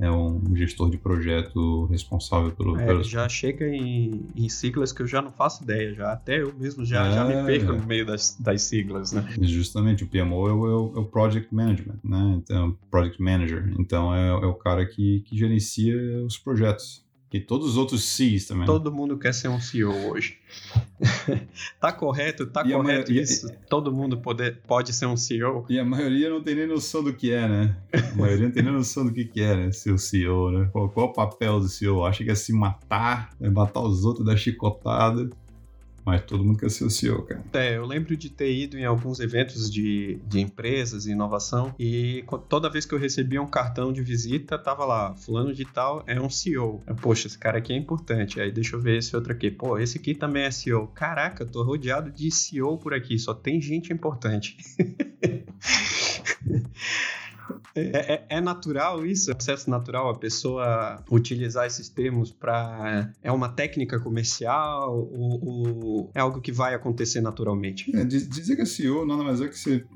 é, 0.00 0.06
é 0.06 0.10
um 0.10 0.56
gestor 0.56 0.90
de 0.90 0.96
projeto 0.96 1.84
responsável 1.86 2.52
pelo... 2.52 2.78
É, 2.80 2.86
pelos... 2.86 3.06
Já 3.06 3.28
chega 3.28 3.68
em, 3.68 4.26
em, 4.34 4.48
siglas 4.48 4.92
que 4.92 5.02
eu 5.02 5.06
já 5.06 5.20
não 5.20 5.30
faço 5.30 5.62
ideia, 5.62 5.94
já 5.94 6.12
até 6.12 6.40
eu 6.40 6.54
mesmo 6.58 6.84
já, 6.86 7.06
é, 7.06 7.12
já 7.12 7.24
me 7.24 7.44
perco 7.44 7.72
no 7.72 7.86
meio 7.86 8.06
das, 8.06 8.36
das 8.40 8.62
siglas, 8.62 9.12
né. 9.12 9.28
Justamente, 9.42 10.04
o 10.04 10.08
PMO 10.08 10.48
é 10.48 10.52
o, 10.52 10.96
é 10.96 11.00
o 11.00 11.04
Project 11.04 11.54
Management, 11.54 11.98
né, 12.02 12.40
então, 12.42 12.76
Project 12.90 13.20
Manager, 13.22 13.74
então 13.78 14.14
é, 14.14 14.28
é 14.28 14.46
o 14.46 14.54
cara 14.54 14.86
que, 14.86 15.20
que 15.26 15.36
gerencia 15.36 15.94
os 16.24 16.38
projetos. 16.38 17.01
E 17.32 17.40
todos 17.40 17.68
os 17.68 17.76
outros 17.76 18.04
Cs 18.04 18.46
também. 18.46 18.66
Todo 18.66 18.92
mundo 18.92 19.18
quer 19.18 19.32
ser 19.32 19.48
um 19.48 19.58
CEO 19.58 20.10
hoje. 20.10 20.38
tá 21.80 21.90
correto? 21.90 22.46
Tá 22.46 22.62
e 22.66 22.72
correto 22.72 23.10
isso? 23.10 23.50
Todo 23.68 23.90
mundo 23.90 24.18
poder, 24.18 24.60
pode 24.66 24.92
ser 24.92 25.06
um 25.06 25.16
CEO? 25.16 25.64
E 25.68 25.78
a 25.78 25.84
maioria 25.84 26.28
não 26.28 26.42
tem 26.42 26.54
nem 26.54 26.66
noção 26.66 27.02
do 27.02 27.14
que 27.14 27.32
é, 27.32 27.48
né? 27.48 27.76
A 27.92 28.14
maioria 28.16 28.44
não 28.44 28.52
tem 28.52 28.62
nem 28.62 28.72
noção 28.72 29.06
do 29.06 29.12
que, 29.12 29.24
que 29.24 29.40
é, 29.40 29.56
né? 29.56 29.72
Ser 29.72 29.92
o 29.92 29.98
CEO, 29.98 30.50
né? 30.50 30.68
Qual, 30.70 30.90
qual 30.90 31.06
o 31.06 31.12
papel 31.12 31.58
do 31.58 31.68
CEO? 31.68 32.04
Acha 32.04 32.22
que 32.22 32.30
é 32.30 32.34
se 32.34 32.52
matar, 32.52 33.30
é 33.40 33.48
matar 33.48 33.80
os 33.80 34.04
outros, 34.04 34.26
dar 34.26 34.36
chicotada. 34.36 35.30
Mas 36.04 36.22
todo 36.22 36.44
mundo 36.44 36.64
o 36.64 36.70
CEO, 36.70 37.22
cara. 37.22 37.44
É, 37.52 37.76
eu 37.76 37.86
lembro 37.86 38.16
de 38.16 38.28
ter 38.28 38.52
ido 38.52 38.78
em 38.78 38.84
alguns 38.84 39.20
eventos 39.20 39.70
de, 39.70 40.20
de 40.26 40.40
empresas 40.40 41.06
e 41.06 41.12
inovação 41.12 41.74
e 41.78 42.24
toda 42.48 42.68
vez 42.68 42.84
que 42.84 42.94
eu 42.94 42.98
recebia 42.98 43.40
um 43.40 43.46
cartão 43.46 43.92
de 43.92 44.02
visita, 44.02 44.58
tava 44.58 44.84
lá, 44.84 45.14
fulano 45.14 45.54
de 45.54 45.64
tal 45.64 46.02
é 46.06 46.20
um 46.20 46.28
CEO. 46.28 46.82
Eu, 46.86 46.94
Poxa, 46.96 47.26
esse 47.26 47.38
cara 47.38 47.58
aqui 47.58 47.72
é 47.72 47.76
importante. 47.76 48.40
Aí 48.40 48.50
deixa 48.50 48.76
eu 48.76 48.80
ver 48.80 48.98
esse 48.98 49.14
outro 49.14 49.32
aqui. 49.32 49.50
Pô, 49.50 49.78
esse 49.78 49.98
aqui 49.98 50.14
também 50.14 50.44
é 50.44 50.50
CEO. 50.50 50.86
Caraca, 50.88 51.44
tô 51.44 51.62
rodeado 51.62 52.10
de 52.10 52.30
CEO 52.30 52.78
por 52.78 52.94
aqui, 52.94 53.18
só 53.18 53.34
tem 53.34 53.60
gente 53.60 53.92
importante. 53.92 54.56
É, 57.74 58.14
é, 58.14 58.26
é, 58.28 58.40
natural 58.40 59.04
isso? 59.06 59.30
É 59.30 59.34
processo 59.34 59.70
natural 59.70 60.10
a 60.10 60.18
pessoa 60.18 61.02
utilizar 61.10 61.66
esses 61.66 61.88
termos 61.88 62.30
para. 62.30 63.12
É 63.22 63.32
uma 63.32 63.48
técnica 63.48 63.98
comercial 63.98 64.94
ou, 64.94 65.44
ou, 65.44 66.10
é 66.14 66.20
algo 66.20 66.40
que 66.40 66.52
vai 66.52 66.74
acontecer 66.74 67.20
naturalmente? 67.20 67.94
É, 67.96 68.04
dizer 68.04 68.56
que 68.56 68.62
é 68.62 68.66
CEO 68.66 69.06
nada 69.06 69.22
mais 69.22 69.40
é 69.40 69.48
que 69.48 69.58
ser 69.58 69.86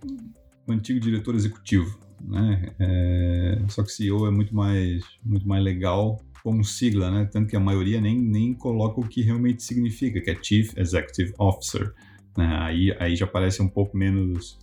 um 0.69 0.73
antigo 0.73 0.99
diretor 0.99 1.35
executivo. 1.35 1.99
né? 2.21 2.75
É, 2.79 3.63
só 3.69 3.83
que 3.83 3.93
CEO 3.93 4.27
é 4.27 4.31
muito 4.31 4.55
mais, 4.55 5.05
muito 5.25 5.47
mais 5.47 5.63
legal 5.63 6.21
como 6.43 6.65
sigla, 6.65 7.11
né? 7.11 7.29
Tanto 7.31 7.49
que 7.49 7.57
a 7.57 7.61
maioria 7.61 8.01
nem, 8.01 8.17
nem 8.17 8.55
coloca 8.55 9.01
o 9.01 9.09
que 9.09 9.21
realmente 9.21 9.63
significa, 9.63 10.21
que 10.21 10.31
é 10.31 10.37
Chief 10.41 10.73
Executive 10.79 11.35
Officer. 11.39 11.93
Né? 12.37 12.47
Aí, 12.61 12.97
aí 13.01 13.17
já 13.17 13.27
parece 13.27 13.61
um 13.61 13.69
pouco 13.69 13.97
menos 13.97 14.59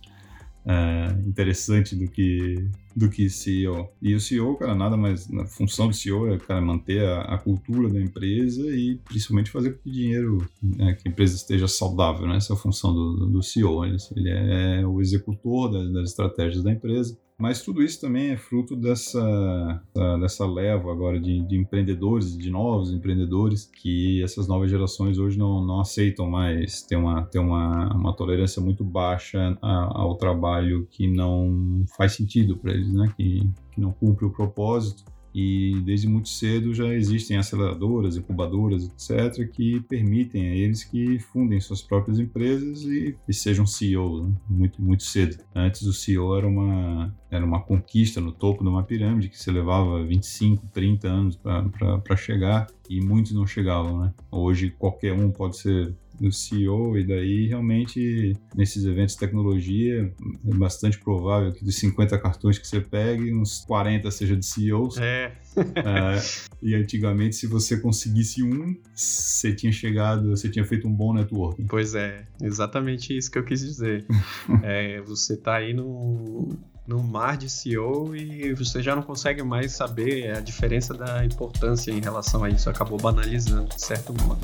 uh, 0.64 1.28
interessante 1.28 1.94
do 1.94 2.10
que 2.10 2.68
do 2.96 3.10
que 3.10 3.28
CEO. 3.28 3.92
E 4.00 4.14
o 4.14 4.20
CEO, 4.20 4.56
cara, 4.56 4.74
nada 4.74 4.96
mais. 4.96 5.28
A 5.34 5.46
função 5.46 5.88
do 5.88 5.94
CEO 5.94 6.32
é, 6.32 6.38
cara, 6.38 6.60
manter 6.60 7.04
a, 7.04 7.22
a 7.22 7.38
cultura 7.38 7.88
da 7.88 8.00
empresa 8.00 8.62
e 8.70 9.00
principalmente 9.04 9.50
fazer 9.50 9.72
com 9.72 9.82
que 9.82 9.88
o 9.88 9.92
dinheiro, 9.92 10.48
né, 10.62 10.94
que 10.94 11.08
a 11.08 11.10
empresa 11.10 11.34
esteja 11.34 11.66
saudável, 11.66 12.26
né? 12.26 12.36
Essa 12.36 12.52
é 12.52 12.56
a 12.56 12.58
função 12.58 12.94
do, 12.94 13.26
do 13.26 13.42
CEO. 13.42 13.84
Ele, 13.84 13.96
ele 14.16 14.30
é 14.30 14.86
o 14.86 15.00
executor 15.00 15.72
das, 15.72 15.92
das 15.92 16.10
estratégias 16.10 16.62
da 16.62 16.72
empresa 16.72 17.18
mas 17.38 17.62
tudo 17.62 17.82
isso 17.82 18.00
também 18.00 18.30
é 18.30 18.36
fruto 18.36 18.76
dessa, 18.76 19.82
dessa 20.20 20.46
leva 20.46 20.92
agora 20.92 21.20
de, 21.20 21.40
de 21.46 21.56
empreendedores, 21.56 22.36
de 22.36 22.50
novos 22.50 22.92
empreendedores, 22.92 23.64
que 23.66 24.22
essas 24.22 24.46
novas 24.46 24.70
gerações 24.70 25.18
hoje 25.18 25.36
não, 25.36 25.64
não 25.64 25.80
aceitam 25.80 26.30
mais 26.30 26.82
ter 26.82 26.96
uma, 26.96 27.22
ter 27.26 27.40
uma, 27.40 27.92
uma 27.94 28.14
tolerância 28.14 28.62
muito 28.62 28.84
baixa 28.84 29.58
ao 29.60 30.16
trabalho 30.16 30.86
que 30.90 31.08
não 31.08 31.84
faz 31.96 32.12
sentido 32.12 32.56
para 32.56 32.72
eles, 32.72 32.92
né? 32.92 33.12
que, 33.16 33.50
que 33.72 33.80
não 33.80 33.92
cumpre 33.92 34.24
o 34.24 34.30
propósito 34.30 35.04
e 35.34 35.80
desde 35.84 36.06
muito 36.06 36.28
cedo 36.28 36.72
já 36.72 36.86
existem 36.94 37.36
aceleradoras, 37.36 38.16
incubadoras, 38.16 38.84
etc., 38.84 39.50
que 39.50 39.80
permitem 39.80 40.48
a 40.48 40.54
eles 40.54 40.84
que 40.84 41.18
fundem 41.18 41.60
suas 41.60 41.82
próprias 41.82 42.20
empresas 42.20 42.82
e, 42.84 43.16
e 43.28 43.34
sejam 43.34 43.66
CEOs 43.66 44.22
né? 44.22 44.32
muito, 44.48 44.80
muito 44.80 45.02
cedo. 45.02 45.42
Antes 45.52 45.82
o 45.82 45.92
CEO 45.92 46.36
era 46.36 46.46
uma, 46.46 47.12
era 47.30 47.44
uma 47.44 47.60
conquista 47.60 48.20
no 48.20 48.30
topo 48.30 48.62
de 48.62 48.70
uma 48.70 48.84
pirâmide 48.84 49.28
que 49.28 49.38
se 49.38 49.50
levava 49.50 50.04
25, 50.04 50.68
30 50.72 51.08
anos 51.08 51.36
para 51.36 52.16
chegar 52.16 52.68
e 52.88 53.00
muitos 53.00 53.32
não 53.32 53.46
chegavam. 53.46 53.98
Né? 53.98 54.14
Hoje 54.30 54.70
qualquer 54.70 55.12
um 55.12 55.32
pode 55.32 55.56
ser 55.56 55.94
do 56.20 56.30
CEO, 56.32 56.96
e 56.98 57.04
daí 57.04 57.48
realmente 57.48 58.36
nesses 58.54 58.84
eventos 58.84 59.14
de 59.14 59.20
tecnologia 59.20 60.12
é 60.46 60.54
bastante 60.54 60.98
provável 60.98 61.52
que 61.52 61.64
dos 61.64 61.76
50 61.76 62.18
cartões 62.18 62.58
que 62.58 62.66
você 62.66 62.80
pegue, 62.80 63.34
uns 63.34 63.64
40 63.66 64.10
seja 64.10 64.36
de 64.36 64.46
CEOs. 64.46 64.98
É. 64.98 65.32
é. 65.56 66.44
E 66.62 66.74
antigamente, 66.74 67.36
se 67.36 67.46
você 67.46 67.76
conseguisse 67.76 68.42
um, 68.42 68.76
você 68.94 69.52
tinha 69.52 69.72
chegado, 69.72 70.30
você 70.30 70.48
tinha 70.48 70.64
feito 70.64 70.88
um 70.88 70.92
bom 70.92 71.12
networking. 71.12 71.66
Pois 71.66 71.94
é, 71.94 72.26
exatamente 72.42 73.16
isso 73.16 73.30
que 73.30 73.38
eu 73.38 73.44
quis 73.44 73.60
dizer. 73.60 74.04
é, 74.62 75.00
você 75.02 75.34
está 75.34 75.56
aí 75.56 75.74
no, 75.74 76.48
no 76.86 77.02
mar 77.02 77.36
de 77.36 77.48
CEO 77.50 78.14
e 78.14 78.52
você 78.54 78.82
já 78.82 78.94
não 78.94 79.02
consegue 79.02 79.42
mais 79.42 79.72
saber 79.72 80.36
a 80.36 80.40
diferença 80.40 80.94
da 80.94 81.24
importância 81.24 81.90
em 81.90 82.00
relação 82.00 82.44
a 82.44 82.50
isso. 82.50 82.68
Acabou 82.68 82.98
banalizando, 82.98 83.68
de 83.68 83.80
certo 83.80 84.14
modo. 84.22 84.40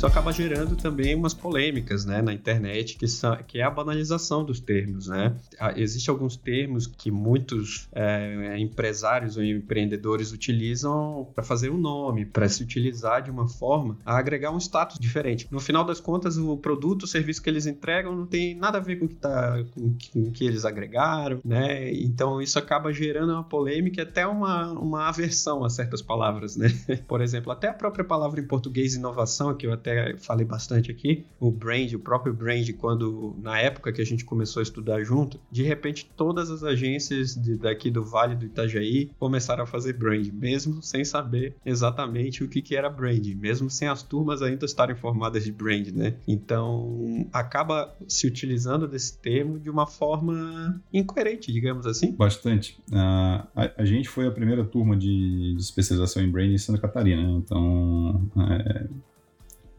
Isso 0.00 0.06
acaba 0.06 0.32
gerando 0.32 0.76
também 0.76 1.14
umas 1.14 1.34
polêmicas 1.34 2.06
né, 2.06 2.22
na 2.22 2.32
internet, 2.32 2.96
que, 2.96 3.06
são, 3.06 3.36
que 3.46 3.58
é 3.58 3.62
a 3.62 3.70
banalização 3.70 4.42
dos 4.42 4.58
termos. 4.58 5.08
Né? 5.08 5.36
Existem 5.76 6.10
alguns 6.10 6.38
termos 6.38 6.86
que 6.86 7.10
muitos 7.10 7.86
é, 7.92 8.56
empresários 8.58 9.36
ou 9.36 9.44
empreendedores 9.44 10.32
utilizam 10.32 11.28
para 11.34 11.44
fazer 11.44 11.68
um 11.68 11.76
nome, 11.76 12.24
para 12.24 12.48
se 12.48 12.62
utilizar 12.62 13.20
de 13.20 13.30
uma 13.30 13.46
forma 13.46 13.98
a 14.02 14.16
agregar 14.16 14.52
um 14.52 14.56
status 14.56 14.98
diferente. 14.98 15.46
No 15.50 15.60
final 15.60 15.84
das 15.84 16.00
contas, 16.00 16.38
o 16.38 16.56
produto, 16.56 17.02
o 17.02 17.06
serviço 17.06 17.42
que 17.42 17.50
eles 17.50 17.66
entregam 17.66 18.16
não 18.16 18.24
tem 18.24 18.54
nada 18.54 18.78
a 18.78 18.80
ver 18.80 18.96
com 18.96 19.04
o 19.04 19.08
que, 19.08 19.16
tá, 19.16 19.62
com, 19.74 19.94
com 20.14 20.30
que 20.30 20.46
eles 20.46 20.64
agregaram, 20.64 21.40
né? 21.44 21.92
Então 21.92 22.40
isso 22.40 22.58
acaba 22.58 22.90
gerando 22.90 23.34
uma 23.34 23.44
polêmica 23.44 24.00
e 24.00 24.04
até 24.04 24.26
uma, 24.26 24.72
uma 24.72 25.08
aversão 25.10 25.62
a 25.62 25.68
certas 25.68 26.00
palavras, 26.00 26.56
né? 26.56 26.68
Por 27.06 27.20
exemplo, 27.20 27.52
até 27.52 27.68
a 27.68 27.74
própria 27.74 28.02
palavra 28.02 28.40
em 28.40 28.46
português 28.46 28.94
inovação, 28.94 29.54
que 29.54 29.66
eu 29.66 29.74
até 29.74 29.89
até 29.90 30.16
falei 30.16 30.46
bastante 30.46 30.90
aqui, 30.90 31.24
o 31.38 31.50
brand, 31.50 31.92
o 31.92 31.98
próprio 31.98 32.32
brand, 32.32 32.68
quando 32.78 33.36
na 33.42 33.58
época 33.58 33.92
que 33.92 34.00
a 34.00 34.04
gente 34.04 34.24
começou 34.24 34.60
a 34.60 34.62
estudar 34.62 35.02
junto, 35.02 35.40
de 35.50 35.62
repente 35.62 36.10
todas 36.16 36.50
as 36.50 36.62
agências 36.62 37.34
de, 37.34 37.56
daqui 37.56 37.90
do 37.90 38.04
Vale 38.04 38.34
do 38.34 38.46
Itajaí 38.46 39.10
começaram 39.18 39.64
a 39.64 39.66
fazer 39.66 39.94
brand, 39.94 40.26
mesmo 40.32 40.82
sem 40.82 41.04
saber 41.04 41.56
exatamente 41.64 42.44
o 42.44 42.48
que, 42.48 42.62
que 42.62 42.76
era 42.76 42.88
brand, 42.88 43.26
mesmo 43.36 43.68
sem 43.68 43.88
as 43.88 44.02
turmas 44.02 44.42
ainda 44.42 44.64
estarem 44.64 44.96
formadas 44.96 45.44
de 45.44 45.52
brand, 45.52 45.88
né? 45.88 46.14
Então 46.26 47.28
acaba 47.32 47.94
se 48.06 48.26
utilizando 48.26 48.86
desse 48.86 49.18
termo 49.18 49.58
de 49.58 49.70
uma 49.70 49.86
forma 49.86 50.80
incoerente, 50.92 51.52
digamos 51.52 51.86
assim. 51.86 52.12
Bastante. 52.12 52.78
Uh, 52.90 53.46
a, 53.54 53.72
a, 53.78 53.84
gente 53.84 54.08
foi 54.08 54.26
a 54.26 54.30
primeira 54.30 54.64
turma 54.64 54.96
de, 54.96 55.54
de 55.54 55.60
especialização 55.60 56.22
em 56.22 56.30
brand 56.30 56.50
em 56.50 56.58
Santa 56.58 56.80
Catarina, 56.80 57.22
né? 57.22 57.42
então 57.44 58.30
é, 58.50 58.88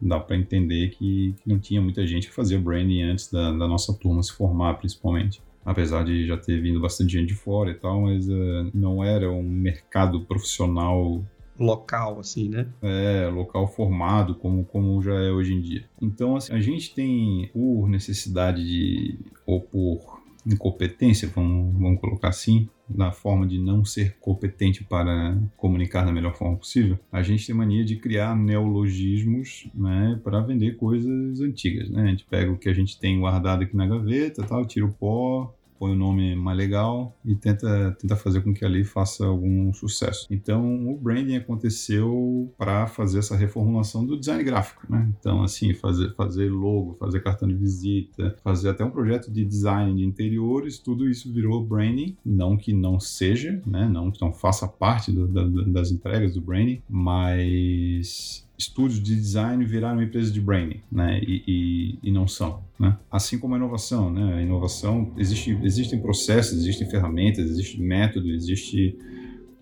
dá 0.02 0.18
para 0.18 0.36
entender 0.36 0.90
que, 0.90 1.34
que, 1.40 1.48
não 1.48 1.58
tinha 1.58 1.80
muita 1.80 2.04
gente 2.06 2.26
que 2.28 2.34
fazia 2.34 2.58
branding 2.58 3.02
antes 3.02 3.30
da, 3.30 3.52
da, 3.52 3.68
nossa 3.68 3.94
turma 3.94 4.22
se 4.22 4.32
formar, 4.32 4.74
principalmente. 4.74 5.40
Apesar 5.64 6.04
de 6.04 6.26
já 6.26 6.36
ter 6.36 6.60
vindo 6.60 6.80
bastante 6.80 7.12
gente 7.12 7.28
de 7.28 7.34
fora 7.34 7.70
e 7.70 7.74
tal, 7.74 8.02
mas 8.02 8.28
uh, 8.28 8.70
não 8.74 9.04
era 9.04 9.30
um 9.30 9.44
mercado 9.44 10.22
profissional 10.22 11.22
local, 11.56 12.18
assim, 12.18 12.48
né? 12.48 12.66
É, 12.82 13.28
local 13.28 13.68
formado, 13.68 14.34
como, 14.34 14.64
como 14.64 15.00
já 15.00 15.14
é 15.14 15.30
hoje 15.30 15.54
em 15.54 15.60
dia. 15.60 15.84
Então, 16.00 16.34
assim, 16.34 16.52
a 16.52 16.60
gente 16.60 16.92
tem, 16.92 17.48
por 17.52 17.88
necessidade 17.88 18.64
de, 18.64 19.18
ou 19.46 19.60
por 19.60 20.20
incompetência, 20.44 21.30
vamos, 21.32 21.72
vamos 21.78 22.00
colocar 22.00 22.28
assim, 22.28 22.68
na 22.96 23.12
forma 23.12 23.46
de 23.46 23.58
não 23.58 23.84
ser 23.84 24.16
competente 24.20 24.84
para 24.84 25.36
comunicar 25.56 26.04
da 26.04 26.12
melhor 26.12 26.34
forma 26.34 26.56
possível, 26.56 26.98
a 27.10 27.22
gente 27.22 27.46
tem 27.46 27.54
mania 27.54 27.84
de 27.84 27.96
criar 27.96 28.36
neologismos 28.36 29.68
né, 29.74 30.20
para 30.22 30.40
vender 30.40 30.76
coisas 30.76 31.40
antigas. 31.40 31.88
Né? 31.90 32.02
A 32.02 32.06
gente 32.06 32.24
pega 32.24 32.50
o 32.50 32.58
que 32.58 32.68
a 32.68 32.74
gente 32.74 32.98
tem 32.98 33.20
guardado 33.20 33.62
aqui 33.62 33.76
na 33.76 33.86
gaveta, 33.86 34.42
tal, 34.42 34.64
tira 34.64 34.86
o 34.86 34.92
pó, 34.92 35.54
põe 35.82 35.90
um 35.90 35.96
nome 35.96 36.36
mais 36.36 36.56
legal 36.56 37.18
e 37.24 37.34
tenta, 37.34 37.90
tenta 38.00 38.14
fazer 38.14 38.40
com 38.42 38.54
que 38.54 38.64
ali 38.64 38.84
faça 38.84 39.26
algum 39.26 39.72
sucesso. 39.72 40.28
Então, 40.30 40.88
o 40.88 40.96
branding 40.96 41.34
aconteceu 41.34 42.54
para 42.56 42.86
fazer 42.86 43.18
essa 43.18 43.36
reformulação 43.36 44.06
do 44.06 44.16
design 44.16 44.44
gráfico, 44.44 44.86
né? 44.88 45.12
Então, 45.18 45.42
assim, 45.42 45.74
fazer, 45.74 46.14
fazer 46.14 46.48
logo, 46.52 46.94
fazer 47.00 47.18
cartão 47.18 47.48
de 47.48 47.56
visita, 47.56 48.36
fazer 48.44 48.68
até 48.68 48.84
um 48.84 48.92
projeto 48.92 49.28
de 49.28 49.44
design 49.44 49.92
de 49.96 50.04
interiores, 50.04 50.78
tudo 50.78 51.08
isso 51.08 51.32
virou 51.32 51.64
branding. 51.64 52.16
Não 52.24 52.56
que 52.56 52.72
não 52.72 53.00
seja, 53.00 53.60
né? 53.66 53.88
Não 53.88 54.12
que 54.12 54.22
não 54.22 54.32
faça 54.32 54.68
parte 54.68 55.10
do, 55.10 55.26
da, 55.26 55.42
das 55.66 55.90
entregas 55.90 56.34
do 56.34 56.40
branding, 56.40 56.80
mas 56.88 58.46
estúdios 58.62 59.02
de 59.02 59.14
design 59.14 59.64
viraram 59.64 60.02
empresas 60.02 60.32
de 60.32 60.40
branding, 60.40 60.80
né? 60.90 61.20
E, 61.22 61.42
e, 61.46 61.98
e, 62.02 62.10
não 62.10 62.26
são, 62.26 62.62
né? 62.78 62.96
Assim 63.10 63.38
como 63.38 63.54
a 63.54 63.58
inovação, 63.58 64.10
né? 64.10 64.34
A 64.34 64.42
inovação 64.42 65.12
existe, 65.16 65.58
existem 65.62 66.00
processos, 66.00 66.58
existem 66.58 66.88
ferramentas, 66.88 67.50
existe 67.50 67.80
método, 67.80 68.30
existe 68.30 68.96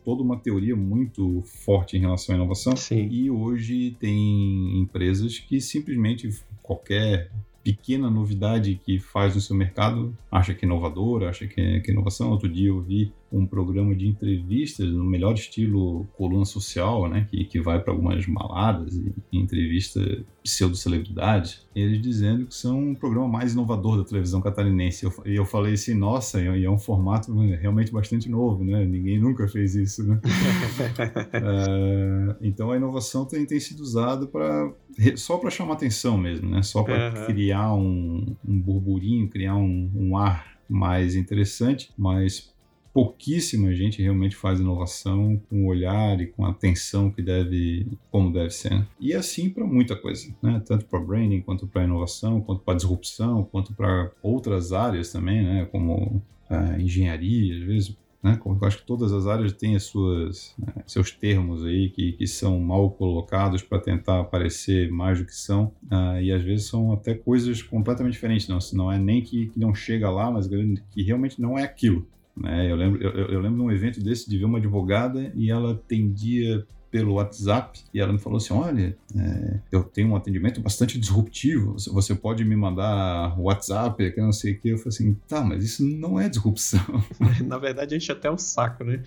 toda 0.05 0.23
uma 0.23 0.37
teoria 0.39 0.77
muito 0.77 1.43
forte 1.43 1.97
em 1.97 2.01
relação 2.01 2.35
à 2.35 2.39
inovação. 2.39 2.77
Sim. 2.77 3.09
E 3.11 3.31
hoje 3.31 3.97
tem 3.99 4.79
empresas 4.81 5.39
que 5.39 5.61
simplesmente 5.61 6.29
qualquer 6.63 7.31
pequena 7.63 8.11
novidade 8.11 8.81
que 8.85 8.99
faz 8.99 9.35
no 9.35 9.41
seu 9.41 9.55
mercado 9.55 10.17
acha 10.31 10.55
que 10.55 10.65
é 10.65 10.67
inovadora, 10.67 11.29
acha 11.29 11.47
que 11.47 11.61
é, 11.61 11.81
que 11.81 11.91
é 11.91 11.95
inovação. 11.95 12.31
Outro 12.31 12.49
dia 12.49 12.69
eu 12.69 12.81
vi 12.81 13.13
um 13.33 13.47
programa 13.47 13.95
de 13.95 14.09
entrevistas 14.09 14.89
no 14.89 15.05
melhor 15.05 15.35
estilo 15.35 16.07
coluna 16.17 16.45
social, 16.45 17.09
né, 17.09 17.27
que, 17.31 17.45
que 17.45 17.61
vai 17.61 17.81
para 17.81 17.93
algumas 17.93 18.27
maladas 18.27 18.95
e, 18.95 19.13
e 19.33 19.39
entrevista 19.39 20.01
pseudo-celebridades, 20.43 21.67
eles 21.75 22.01
dizendo 22.01 22.47
que 22.47 22.55
são 22.55 22.79
um 22.79 22.95
programa 22.95 23.29
mais 23.29 23.53
inovador 23.53 23.99
da 23.99 24.05
televisão 24.05 24.41
catarinense. 24.41 25.05
Eu, 25.05 25.13
e 25.25 25.37
eu 25.37 25.45
falei 25.45 25.75
assim, 25.75 25.95
nossa, 25.95 26.41
e 26.41 26.65
é 26.65 26.71
um 26.71 26.79
formato 26.79 27.33
realmente 27.57 27.93
bastante 27.93 28.29
novo, 28.29 28.65
né? 28.65 28.85
Ninguém 28.85 29.21
nunca 29.21 29.47
fez 29.47 29.75
isso, 29.75 30.03
né? 30.03 30.21
é, 31.33 32.37
então 32.41 32.71
a 32.73 32.77
inovação 32.77 33.25
tem, 33.25 33.45
tem 33.47 33.61
sido 33.61 33.81
usada 33.81 34.27
para 34.27 34.73
só 35.17 35.37
para 35.39 35.51
chamar 35.51 35.75
atenção 35.75 36.17
mesmo, 36.17 36.51
né? 36.51 36.63
Só 36.63 36.83
para 36.83 37.21
uhum. 37.21 37.27
criar 37.27 37.75
um, 37.75 38.35
um 38.47 38.61
burburinho, 38.61 39.29
criar 39.29 39.57
um, 39.57 39.91
um 39.95 40.17
ar 40.17 40.59
mais 40.69 41.15
interessante, 41.15 41.93
mas 41.99 42.53
pouquíssima 42.93 43.75
gente 43.75 44.03
realmente 44.03 44.37
faz 44.37 44.61
inovação 44.61 45.41
com 45.49 45.65
o 45.65 45.67
olhar 45.67 46.21
e 46.21 46.27
com 46.27 46.45
a 46.45 46.51
atenção 46.51 47.11
que 47.11 47.23
deve, 47.23 47.87
como 48.11 48.33
deve 48.33 48.51
ser. 48.51 48.87
E 48.99 49.15
assim 49.15 49.49
para 49.49 49.65
muita 49.65 49.97
coisa, 49.97 50.35
né? 50.43 50.63
Tanto 50.65 50.87
para 50.87 51.01
branding, 51.01 51.41
quanto 51.41 51.67
para 51.67 51.85
inovação, 51.85 52.41
quanto 52.41 52.63
para 52.63 52.75
disrupção, 52.75 53.45
quanto 53.45 53.73
para 53.75 54.11
outras 54.23 54.73
áreas 54.73 55.13
também, 55.13 55.43
né? 55.43 55.65
Como 55.67 56.23
a 56.49 56.81
engenharia, 56.81 57.57
às 57.57 57.63
vezes 57.63 57.97
né? 58.23 58.37
Como 58.37 58.59
eu 58.61 58.69
acho 58.69 58.79
que 58.79 58.87
todas 58.87 59.13
as 59.13 59.27
áreas 59.27 59.53
têm 59.53 59.75
as 59.75 59.85
suas, 59.85 60.55
né, 60.59 60.83
seus 60.87 61.11
termos 61.11 61.65
aí 61.65 61.89
que, 61.89 62.13
que 62.13 62.27
são 62.27 62.59
mal 62.61 62.91
colocados 62.91 63.63
para 63.63 63.79
tentar 63.79 64.25
parecer 64.25 64.91
mais 64.91 65.19
do 65.19 65.25
que 65.25 65.35
são, 65.35 65.73
uh, 65.91 66.21
e 66.21 66.31
às 66.31 66.43
vezes 66.43 66.67
são 66.67 66.93
até 66.93 67.15
coisas 67.15 67.63
completamente 67.63 68.13
diferentes. 68.13 68.47
Não, 68.47 68.59
não 68.75 68.93
é 68.93 68.99
nem 68.99 69.23
que, 69.23 69.47
que 69.47 69.59
não 69.59 69.75
chega 69.75 70.11
lá, 70.11 70.31
mas 70.31 70.47
que 70.91 71.03
realmente 71.03 71.41
não 71.41 71.59
é 71.59 71.63
aquilo. 71.63 72.07
Né? 72.41 72.71
Eu, 72.71 72.77
lembro, 72.77 73.03
eu, 73.03 73.11
eu 73.11 73.41
lembro 73.41 73.59
de 73.59 73.65
um 73.65 73.71
evento 73.71 74.03
desse 74.03 74.29
de 74.29 74.39
ver 74.39 74.45
uma 74.45 74.59
advogada 74.59 75.31
e 75.35 75.51
ela 75.51 75.75
tendia 75.87 76.67
pelo 76.91 77.15
WhatsApp 77.15 77.81
e 77.95 78.01
ela 78.01 78.13
me 78.13 78.19
falou 78.19 78.39
assim: 78.39 78.53
Olha, 78.53 78.97
é, 79.17 79.61
eu 79.71 79.85
tenho 79.85 80.09
um 80.09 80.17
atendimento 80.17 80.61
bastante 80.61 80.99
disruptivo, 80.99 81.77
você 81.93 82.15
pode 82.15 82.45
me 82.45 82.57
mandar 82.57 83.39
WhatsApp, 83.39 84.11
que 84.11 84.21
não 84.21 84.33
sei 84.33 84.55
o 84.55 84.59
que. 84.59 84.71
Eu 84.71 84.79
falei 84.79 84.89
assim: 84.89 85.17
Tá, 85.29 85.45
mas 85.45 85.63
isso 85.63 85.87
não 85.87 86.19
é 86.19 86.29
disrupção. 86.29 86.81
Na 87.47 87.59
verdade, 87.59 87.95
a 87.95 87.99
gente 87.99 88.11
até 88.11 88.29
é 88.29 88.31
um 88.31 88.39
saco, 88.39 88.83
né? 88.83 89.03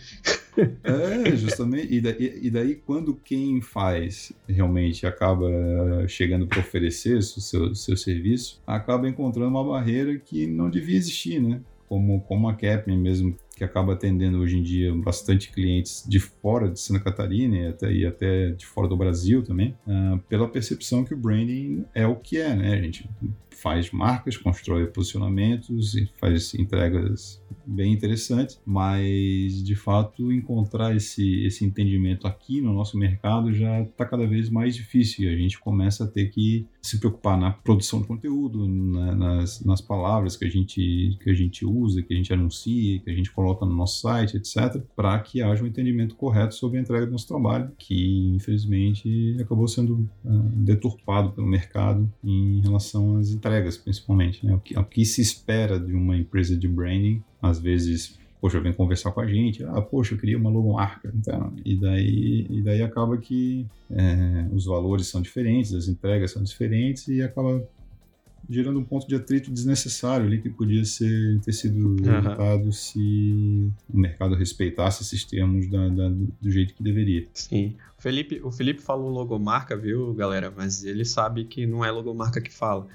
é, 0.84 1.36
justamente. 1.36 1.94
E 1.94 2.00
daí, 2.00 2.40
e 2.44 2.50
daí, 2.50 2.76
quando 2.76 3.16
quem 3.16 3.60
faz 3.62 4.32
realmente 4.48 5.06
acaba 5.06 5.48
chegando 6.08 6.48
para 6.48 6.60
oferecer 6.60 7.18
o 7.18 7.22
seu, 7.22 7.76
seu 7.76 7.98
serviço, 7.98 8.62
acaba 8.66 9.10
encontrando 9.10 9.50
uma 9.50 9.64
barreira 9.64 10.18
que 10.18 10.48
não 10.48 10.70
devia 10.70 10.96
existir, 10.96 11.42
né? 11.42 11.60
Como, 11.94 12.22
como 12.22 12.50
a 12.50 12.56
Capmin 12.56 12.98
mesmo 12.98 13.38
que 13.56 13.64
acaba 13.64 13.94
atendendo 13.94 14.40
hoje 14.40 14.58
em 14.58 14.64
dia 14.64 14.92
bastante 14.96 15.52
clientes 15.52 16.04
de 16.10 16.20
fora 16.20 16.68
de 16.68 16.80
Santa 16.80 17.00
Catarina 17.00 17.56
e 17.56 17.68
até, 17.68 17.92
e 17.94 18.04
até 18.04 18.50
de 18.50 18.66
fora 18.66 18.88
do 18.88 18.98
Brasil 18.98 19.44
também, 19.44 19.78
uh, 19.86 20.18
pela 20.28 20.50
percepção 20.50 21.06
que 21.06 21.14
o 21.14 21.18
branding 21.18 21.86
é 21.94 22.08
o 22.08 22.16
que 22.16 22.40
é, 22.40 22.56
né? 22.56 22.82
Gente 22.82 23.08
faz 23.64 23.92
marcas, 23.92 24.36
constrói 24.36 24.86
posicionamentos 24.88 25.96
e 25.96 26.06
faz 26.20 26.54
entregas 26.54 27.42
bem 27.66 27.94
interessantes, 27.94 28.62
mas 28.66 29.64
de 29.64 29.74
fato 29.74 30.34
encontrar 30.34 30.94
esse, 30.94 31.46
esse 31.46 31.64
entendimento 31.64 32.28
aqui 32.28 32.60
no 32.60 32.74
nosso 32.74 32.98
mercado 32.98 33.54
já 33.54 33.82
está 33.82 34.06
cada 34.06 34.28
vez 34.28 34.50
mais 34.50 34.76
difícil 34.76 35.24
e 35.24 35.34
a 35.34 35.38
gente 35.38 35.58
começa 35.58 36.04
a 36.04 36.08
ter 36.08 36.26
que 36.26 36.68
se 36.82 37.00
preocupar 37.00 37.40
na 37.40 37.52
produção 37.52 38.02
de 38.02 38.08
conteúdo, 38.08 38.68
na, 38.68 39.16
nas, 39.16 39.64
nas 39.64 39.80
palavras 39.80 40.36
que 40.36 40.44
a, 40.44 40.50
gente, 40.50 41.18
que 41.22 41.30
a 41.30 41.34
gente 41.34 41.66
usa, 41.66 42.02
que 42.02 42.14
a 42.14 42.18
gente 42.18 42.34
anuncia, 42.34 43.00
que 43.00 43.10
a 43.10 43.14
gente 43.14 43.32
coloca 43.32 43.66
no 43.66 43.74
nosso 43.74 44.02
site, 44.02 44.36
etc., 44.36 44.84
para 44.94 45.18
que 45.20 45.42
haja 45.42 45.64
um 45.64 45.68
entendimento 45.68 46.16
correto 46.16 46.54
sobre 46.54 46.80
a 46.80 46.82
entrega 46.82 47.06
do 47.06 47.14
nosso 47.14 47.28
trabalho, 47.28 47.72
que 47.78 48.34
infelizmente 48.36 49.38
acabou 49.40 49.70
sendo 49.70 50.10
uh, 50.26 50.40
deturpado 50.58 51.32
pelo 51.32 51.48
mercado 51.48 52.12
em 52.22 52.60
relação 52.60 53.18
às 53.18 53.30
entregas 53.30 53.53
entregas, 53.54 53.78
principalmente. 53.78 54.46
Né? 54.46 54.54
O, 54.56 54.60
que, 54.60 54.78
o 54.78 54.84
que 54.84 55.06
se 55.06 55.22
espera 55.22 55.80
de 55.80 55.94
uma 55.94 56.18
empresa 56.18 56.56
de 56.58 56.68
branding, 56.68 57.24
às 57.42 57.60
vezes 57.60 58.18
poxa, 58.42 58.60
vem 58.60 58.74
conversar 58.74 59.12
com 59.14 59.22
a 59.22 59.26
gente, 59.26 59.64
ah, 59.64 59.82
poxa, 59.82 60.16
eu 60.16 60.18
queria 60.18 60.38
uma 60.38 60.50
logomarca, 60.50 61.10
então, 61.16 61.54
e 61.64 61.78
daí, 61.78 62.46
e 62.50 62.62
daí 62.62 62.82
acaba 62.82 63.18
que 63.18 63.66
é, 63.90 64.48
os 64.52 64.66
valores 64.66 65.08
são 65.08 65.22
diferentes, 65.22 65.74
as 65.74 65.88
entregas 65.88 66.32
são 66.32 66.44
diferentes 66.44 67.08
e 67.08 67.22
acaba 67.22 67.66
gerando 68.50 68.80
um 68.80 68.84
ponto 68.84 69.08
de 69.08 69.16
atrito 69.16 69.50
desnecessário 69.50 70.26
ali 70.26 70.42
que 70.42 70.50
podia 70.50 70.84
ser, 70.84 71.40
ter 71.40 71.54
sido 71.54 71.96
evitado 72.06 72.70
se 72.74 73.72
o 73.90 73.98
mercado 73.98 74.36
respeitasse 74.36 75.04
esses 75.04 75.24
termos 75.24 75.70
da, 75.70 75.88
da, 75.88 76.10
do 76.10 76.52
jeito 76.52 76.74
que 76.74 76.84
deveria. 76.84 77.26
Sim. 77.34 77.78
Felipe, 78.04 78.42
o 78.44 78.52
Felipe 78.52 78.82
falou 78.82 79.10
logomarca, 79.10 79.78
viu, 79.78 80.14
galera? 80.14 80.54
Mas 80.54 80.84
ele 80.84 81.06
sabe 81.06 81.46
que 81.46 81.66
não 81.66 81.86
é 81.86 81.90
logomarca 81.90 82.42
que 82.42 82.52
fala. 82.52 82.86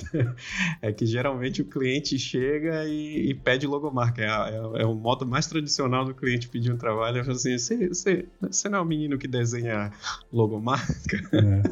é 0.80 0.90
que 0.94 1.04
geralmente 1.04 1.60
o 1.60 1.66
cliente 1.66 2.18
chega 2.18 2.86
e, 2.86 3.28
e 3.28 3.34
pede 3.34 3.66
logomarca. 3.66 4.22
É, 4.22 4.28
é, 4.28 4.82
é, 4.82 4.86
o 4.86 4.94
modo 4.94 5.26
mais 5.26 5.46
tradicional 5.46 6.06
do 6.06 6.14
cliente 6.14 6.48
pedir 6.48 6.72
um 6.72 6.78
trabalho. 6.78 7.18
É 7.18 7.20
assim: 7.20 7.58
você, 7.58 8.24
não 8.70 8.78
é 8.78 8.80
o 8.80 8.84
menino 8.86 9.18
que 9.18 9.28
desenha 9.28 9.92
logomarca? 10.32 11.20
É. 11.34 11.62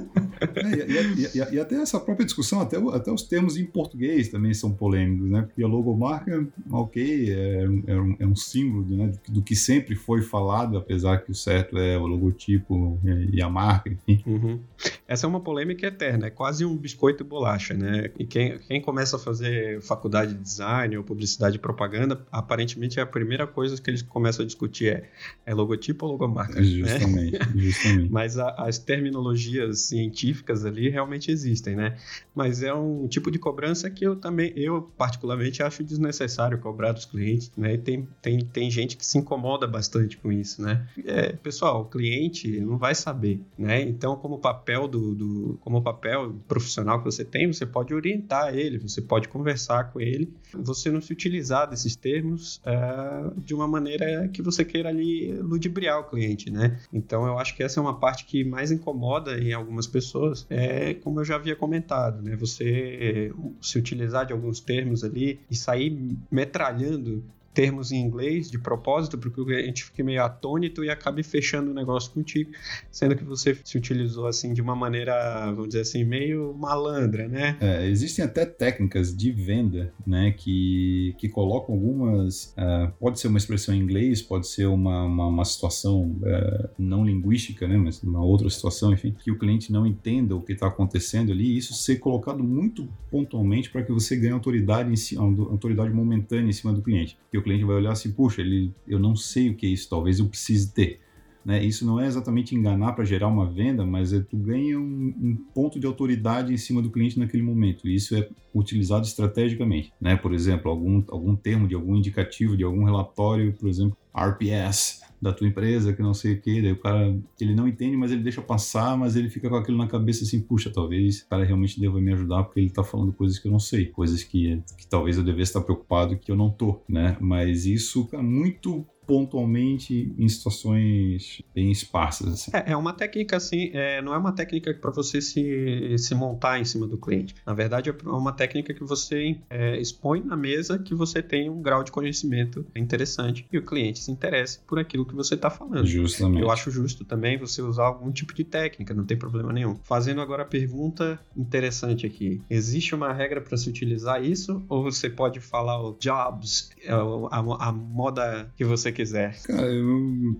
é 0.60 0.76
e, 0.76 1.38
e, 1.38 1.54
e, 1.54 1.58
até 1.60 1.76
essa 1.76 1.98
própria 1.98 2.26
discussão, 2.26 2.60
até, 2.60 2.76
até 2.76 3.10
os 3.10 3.22
termos 3.22 3.56
em 3.56 3.64
português 3.64 4.28
também 4.28 4.52
são 4.52 4.70
polêmicos, 4.70 5.30
né? 5.30 5.40
Porque 5.40 5.62
a 5.62 5.66
logomarca, 5.66 6.46
ok, 6.70 7.32
é, 7.32 7.62
é, 7.62 7.98
um, 7.98 8.16
é 8.18 8.26
um 8.26 8.36
símbolo 8.36 8.84
né, 8.94 9.10
do 9.26 9.40
que 9.40 9.56
sempre 9.56 9.94
foi 9.94 10.20
falado, 10.20 10.76
apesar 10.76 11.24
que 11.24 11.30
o 11.30 11.34
certo 11.34 11.78
é 11.78 11.96
o 11.96 12.06
logotipo 12.06 12.57
tipo 12.58 12.98
e 13.32 13.40
a 13.40 13.48
marca, 13.48 13.90
enfim. 13.90 14.22
Uhum. 14.26 14.60
Essa 15.06 15.26
é 15.26 15.28
uma 15.28 15.40
polêmica 15.40 15.86
eterna, 15.86 16.26
é 16.26 16.30
quase 16.30 16.64
um 16.64 16.76
biscoito 16.76 17.22
e 17.22 17.26
bolacha, 17.26 17.74
né? 17.74 18.10
E 18.18 18.26
quem, 18.26 18.58
quem 18.58 18.80
começa 18.80 19.16
a 19.16 19.18
fazer 19.18 19.80
faculdade 19.80 20.34
de 20.34 20.40
design 20.40 20.96
ou 20.96 21.04
publicidade 21.04 21.56
e 21.56 21.58
propaganda, 21.58 22.20
aparentemente 22.30 22.98
é 22.98 23.02
a 23.02 23.06
primeira 23.06 23.46
coisa 23.46 23.80
que 23.80 23.88
eles 23.88 24.02
começam 24.02 24.42
a 24.42 24.46
discutir 24.46 24.88
é, 24.88 25.10
é 25.46 25.54
logotipo 25.54 26.04
ou 26.04 26.12
logomarca. 26.12 26.62
Justamente, 26.62 27.38
né? 27.38 27.52
justamente. 27.56 28.12
Mas 28.12 28.38
a, 28.38 28.50
as 28.50 28.78
terminologias 28.78 29.80
científicas 29.80 30.64
ali 30.64 30.88
realmente 30.88 31.30
existem, 31.30 31.74
né? 31.74 31.96
Mas 32.34 32.62
é 32.62 32.74
um 32.74 33.08
tipo 33.08 33.30
de 33.30 33.38
cobrança 33.38 33.88
que 33.90 34.04
eu 34.04 34.16
também, 34.16 34.52
eu 34.56 34.82
particularmente 34.96 35.62
acho 35.62 35.82
desnecessário 35.82 36.58
cobrar 36.58 36.92
dos 36.92 37.04
clientes, 37.04 37.50
né? 37.56 37.74
E 37.74 37.78
tem, 37.78 38.08
tem, 38.20 38.40
tem 38.40 38.70
gente 38.70 38.96
que 38.96 39.06
se 39.06 39.16
incomoda 39.18 39.66
bastante 39.66 40.16
com 40.16 40.30
isso, 40.30 40.60
né? 40.60 40.86
É, 41.04 41.32
pessoal, 41.32 41.82
o 41.82 41.84
cliente 41.86 42.47
ele 42.56 42.66
não 42.66 42.78
vai 42.78 42.94
saber, 42.94 43.40
né? 43.56 43.80
Então, 43.82 44.16
como 44.16 44.38
papel 44.38 44.88
do, 44.88 45.14
do, 45.14 45.58
como 45.60 45.82
papel 45.82 46.34
profissional 46.46 46.98
que 46.98 47.04
você 47.04 47.24
tem, 47.24 47.46
você 47.52 47.66
pode 47.66 47.94
orientar 47.94 48.54
ele, 48.54 48.78
você 48.78 49.00
pode 49.00 49.28
conversar 49.28 49.92
com 49.92 50.00
ele, 50.00 50.32
você 50.52 50.90
não 50.90 51.00
se 51.00 51.12
utilizar 51.12 51.68
desses 51.68 51.96
termos 51.96 52.60
é, 52.64 53.30
de 53.36 53.54
uma 53.54 53.66
maneira 53.66 54.28
que 54.28 54.42
você 54.42 54.64
queira 54.64 54.88
ali 54.88 55.32
ludibriar 55.32 56.00
o 56.00 56.04
cliente, 56.04 56.50
né? 56.50 56.78
Então, 56.92 57.26
eu 57.26 57.38
acho 57.38 57.54
que 57.56 57.62
essa 57.62 57.80
é 57.80 57.82
uma 57.82 57.98
parte 57.98 58.24
que 58.24 58.44
mais 58.44 58.70
incomoda 58.70 59.38
em 59.38 59.52
algumas 59.52 59.86
pessoas, 59.86 60.46
é 60.50 60.94
como 60.94 61.20
eu 61.20 61.24
já 61.24 61.36
havia 61.36 61.56
comentado, 61.56 62.22
né? 62.22 62.36
Você 62.36 63.32
se 63.60 63.78
utilizar 63.78 64.26
de 64.26 64.32
alguns 64.32 64.60
termos 64.60 65.04
ali 65.04 65.40
e 65.50 65.56
sair 65.56 66.16
metralhando 66.30 67.24
termos 67.52 67.90
em 67.90 68.00
inglês 68.00 68.50
de 68.50 68.58
propósito, 68.58 69.18
porque 69.18 69.40
o 69.40 69.44
cliente 69.44 69.84
fique 69.84 70.02
meio 70.02 70.22
atônito 70.22 70.84
e 70.84 70.90
acabe 70.90 71.22
fechando 71.22 71.70
o 71.70 71.74
negócio 71.74 72.12
contigo, 72.12 72.50
sendo 72.90 73.16
que 73.16 73.24
você 73.24 73.56
se 73.64 73.76
utilizou 73.76 74.26
assim 74.26 74.52
de 74.52 74.62
uma 74.62 74.76
maneira, 74.76 75.46
vamos 75.46 75.68
dizer 75.68 75.80
assim, 75.80 76.04
meio 76.04 76.54
malandra, 76.54 77.28
né? 77.28 77.56
É, 77.60 77.88
existem 77.88 78.24
até 78.24 78.46
técnicas 78.46 79.16
de 79.16 79.32
venda, 79.32 79.92
né, 80.06 80.32
que, 80.36 81.14
que 81.18 81.28
colocam 81.28 81.74
algumas, 81.74 82.54
uh, 82.56 82.92
pode 82.98 83.18
ser 83.18 83.28
uma 83.28 83.38
expressão 83.38 83.74
em 83.74 83.78
inglês, 83.78 84.22
pode 84.22 84.46
ser 84.46 84.66
uma, 84.66 85.04
uma, 85.04 85.26
uma 85.26 85.44
situação 85.44 86.16
uh, 86.22 86.68
não 86.78 87.04
linguística, 87.04 87.66
né, 87.66 87.76
mas 87.76 88.02
uma 88.02 88.24
outra 88.24 88.48
situação, 88.50 88.92
enfim, 88.92 89.14
que 89.22 89.30
o 89.30 89.38
cliente 89.38 89.72
não 89.72 89.86
entenda 89.86 90.36
o 90.36 90.42
que 90.42 90.52
está 90.52 90.66
acontecendo 90.66 91.32
ali, 91.32 91.54
e 91.54 91.56
isso 91.58 91.74
ser 91.74 91.96
colocado 91.96 92.42
muito 92.42 92.88
pontualmente 93.10 93.70
para 93.70 93.82
que 93.82 93.92
você 93.92 94.16
ganhe 94.16 94.32
autoridade, 94.32 94.92
em 94.92 94.96
si, 94.96 95.16
autoridade 95.16 95.92
momentânea 95.92 96.48
em 96.48 96.52
cima 96.52 96.72
do 96.72 96.82
cliente. 96.82 97.16
Porque 97.24 97.37
o 97.38 97.42
cliente 97.42 97.64
vai 97.64 97.76
olhar 97.76 97.92
assim, 97.92 98.12
puxa, 98.12 98.40
ele, 98.40 98.72
eu 98.86 98.98
não 98.98 99.14
sei 99.16 99.50
o 99.50 99.54
que 99.54 99.66
é 99.66 99.70
isso, 99.70 99.88
talvez 99.88 100.18
eu 100.18 100.26
precise 100.26 100.72
ter. 100.72 101.00
Né? 101.44 101.64
Isso 101.64 101.86
não 101.86 101.98
é 101.98 102.06
exatamente 102.06 102.54
enganar 102.54 102.92
para 102.92 103.04
gerar 103.04 103.28
uma 103.28 103.50
venda, 103.50 103.86
mas 103.86 104.12
é 104.12 104.20
tu 104.20 104.36
ganha 104.36 104.78
um, 104.78 105.14
um, 105.18 105.36
ponto 105.54 105.80
de 105.80 105.86
autoridade 105.86 106.52
em 106.52 106.56
cima 106.56 106.82
do 106.82 106.90
cliente 106.90 107.18
naquele 107.18 107.42
momento. 107.42 107.88
Isso 107.88 108.14
é 108.14 108.28
utilizado 108.54 109.06
estrategicamente. 109.06 109.92
Né? 109.98 110.16
Por 110.16 110.34
exemplo, 110.34 110.70
algum, 110.70 111.02
algum 111.08 111.34
termo 111.34 111.66
de 111.66 111.74
algum 111.74 111.96
indicativo, 111.96 112.56
de 112.56 112.64
algum 112.64 112.84
relatório, 112.84 113.54
por 113.54 113.68
exemplo, 113.68 113.96
RPS 114.14 115.07
da 115.20 115.32
tua 115.32 115.46
empresa, 115.46 115.92
que 115.92 116.02
não 116.02 116.14
sei 116.14 116.34
o 116.34 116.40
que, 116.40 116.62
daí 116.62 116.72
o 116.72 116.80
cara, 116.80 117.16
ele 117.40 117.54
não 117.54 117.66
entende, 117.66 117.96
mas 117.96 118.12
ele 118.12 118.22
deixa 118.22 118.40
passar, 118.40 118.96
mas 118.96 119.16
ele 119.16 119.28
fica 119.28 119.48
com 119.48 119.56
aquilo 119.56 119.76
na 119.76 119.86
cabeça 119.86 120.24
assim, 120.24 120.40
puxa, 120.40 120.70
talvez 120.70 121.22
o 121.22 121.28
cara 121.28 121.44
realmente 121.44 121.80
deva 121.80 122.00
me 122.00 122.12
ajudar 122.12 122.44
porque 122.44 122.60
ele 122.60 122.70
tá 122.70 122.84
falando 122.84 123.12
coisas 123.12 123.38
que 123.38 123.48
eu 123.48 123.52
não 123.52 123.58
sei, 123.58 123.86
coisas 123.86 124.22
que, 124.22 124.62
que 124.76 124.86
talvez 124.86 125.16
eu 125.16 125.24
devesse 125.24 125.50
estar 125.50 125.60
preocupado 125.60 126.16
que 126.16 126.30
eu 126.30 126.36
não 126.36 126.50
tô, 126.50 126.80
né? 126.88 127.16
Mas 127.20 127.66
isso 127.66 128.08
é 128.12 128.18
muito 128.18 128.86
pontualmente 129.08 130.14
em 130.18 130.28
situações 130.28 131.40
bem 131.54 131.72
esparsas. 131.72 132.28
Assim. 132.28 132.50
É, 132.54 132.72
é, 132.72 132.76
uma 132.76 132.92
técnica 132.92 133.38
assim, 133.38 133.70
é, 133.72 134.02
não 134.02 134.12
é 134.12 134.18
uma 134.18 134.32
técnica 134.32 134.74
para 134.74 134.90
você 134.90 135.22
se, 135.22 135.96
se 135.96 136.14
montar 136.14 136.60
em 136.60 136.64
cima 136.66 136.86
do 136.86 136.98
cliente. 136.98 137.34
Na 137.46 137.54
verdade, 137.54 137.88
é 137.88 137.94
uma 138.04 138.32
técnica 138.32 138.74
que 138.74 138.84
você 138.84 139.38
é, 139.48 139.80
expõe 139.80 140.22
na 140.22 140.36
mesa 140.36 140.78
que 140.78 140.94
você 140.94 141.22
tem 141.22 141.48
um 141.48 141.62
grau 141.62 141.82
de 141.82 141.90
conhecimento 141.90 142.66
interessante 142.76 143.46
e 143.50 143.56
o 143.56 143.64
cliente 143.64 144.00
se 144.00 144.12
interessa 144.12 144.60
por 144.66 144.78
aquilo 144.78 145.06
que 145.06 145.14
você 145.14 145.36
está 145.36 145.48
falando. 145.48 145.86
Justamente. 145.86 146.42
Eu 146.42 146.50
acho 146.50 146.70
justo 146.70 147.02
também 147.02 147.38
você 147.38 147.62
usar 147.62 147.86
algum 147.86 148.12
tipo 148.12 148.34
de 148.34 148.44
técnica, 148.44 148.92
não 148.92 149.06
tem 149.06 149.16
problema 149.16 149.54
nenhum. 149.54 149.76
Fazendo 149.84 150.20
agora 150.20 150.42
a 150.42 150.46
pergunta 150.46 151.18
interessante 151.34 152.04
aqui: 152.04 152.42
existe 152.50 152.94
uma 152.94 153.10
regra 153.10 153.40
para 153.40 153.56
se 153.56 153.70
utilizar 153.70 154.22
isso 154.22 154.62
ou 154.68 154.82
você 154.82 155.08
pode 155.08 155.40
falar 155.40 155.80
o 155.80 155.96
jobs, 155.98 156.68
a, 156.86 156.92
é, 156.92 156.92
a, 156.92 157.68
a 157.68 157.72
moda 157.72 158.52
que 158.54 158.66
você 158.66 158.92
quiser. 158.98 159.40
Cara, 159.42 159.66
eu. 159.66 160.36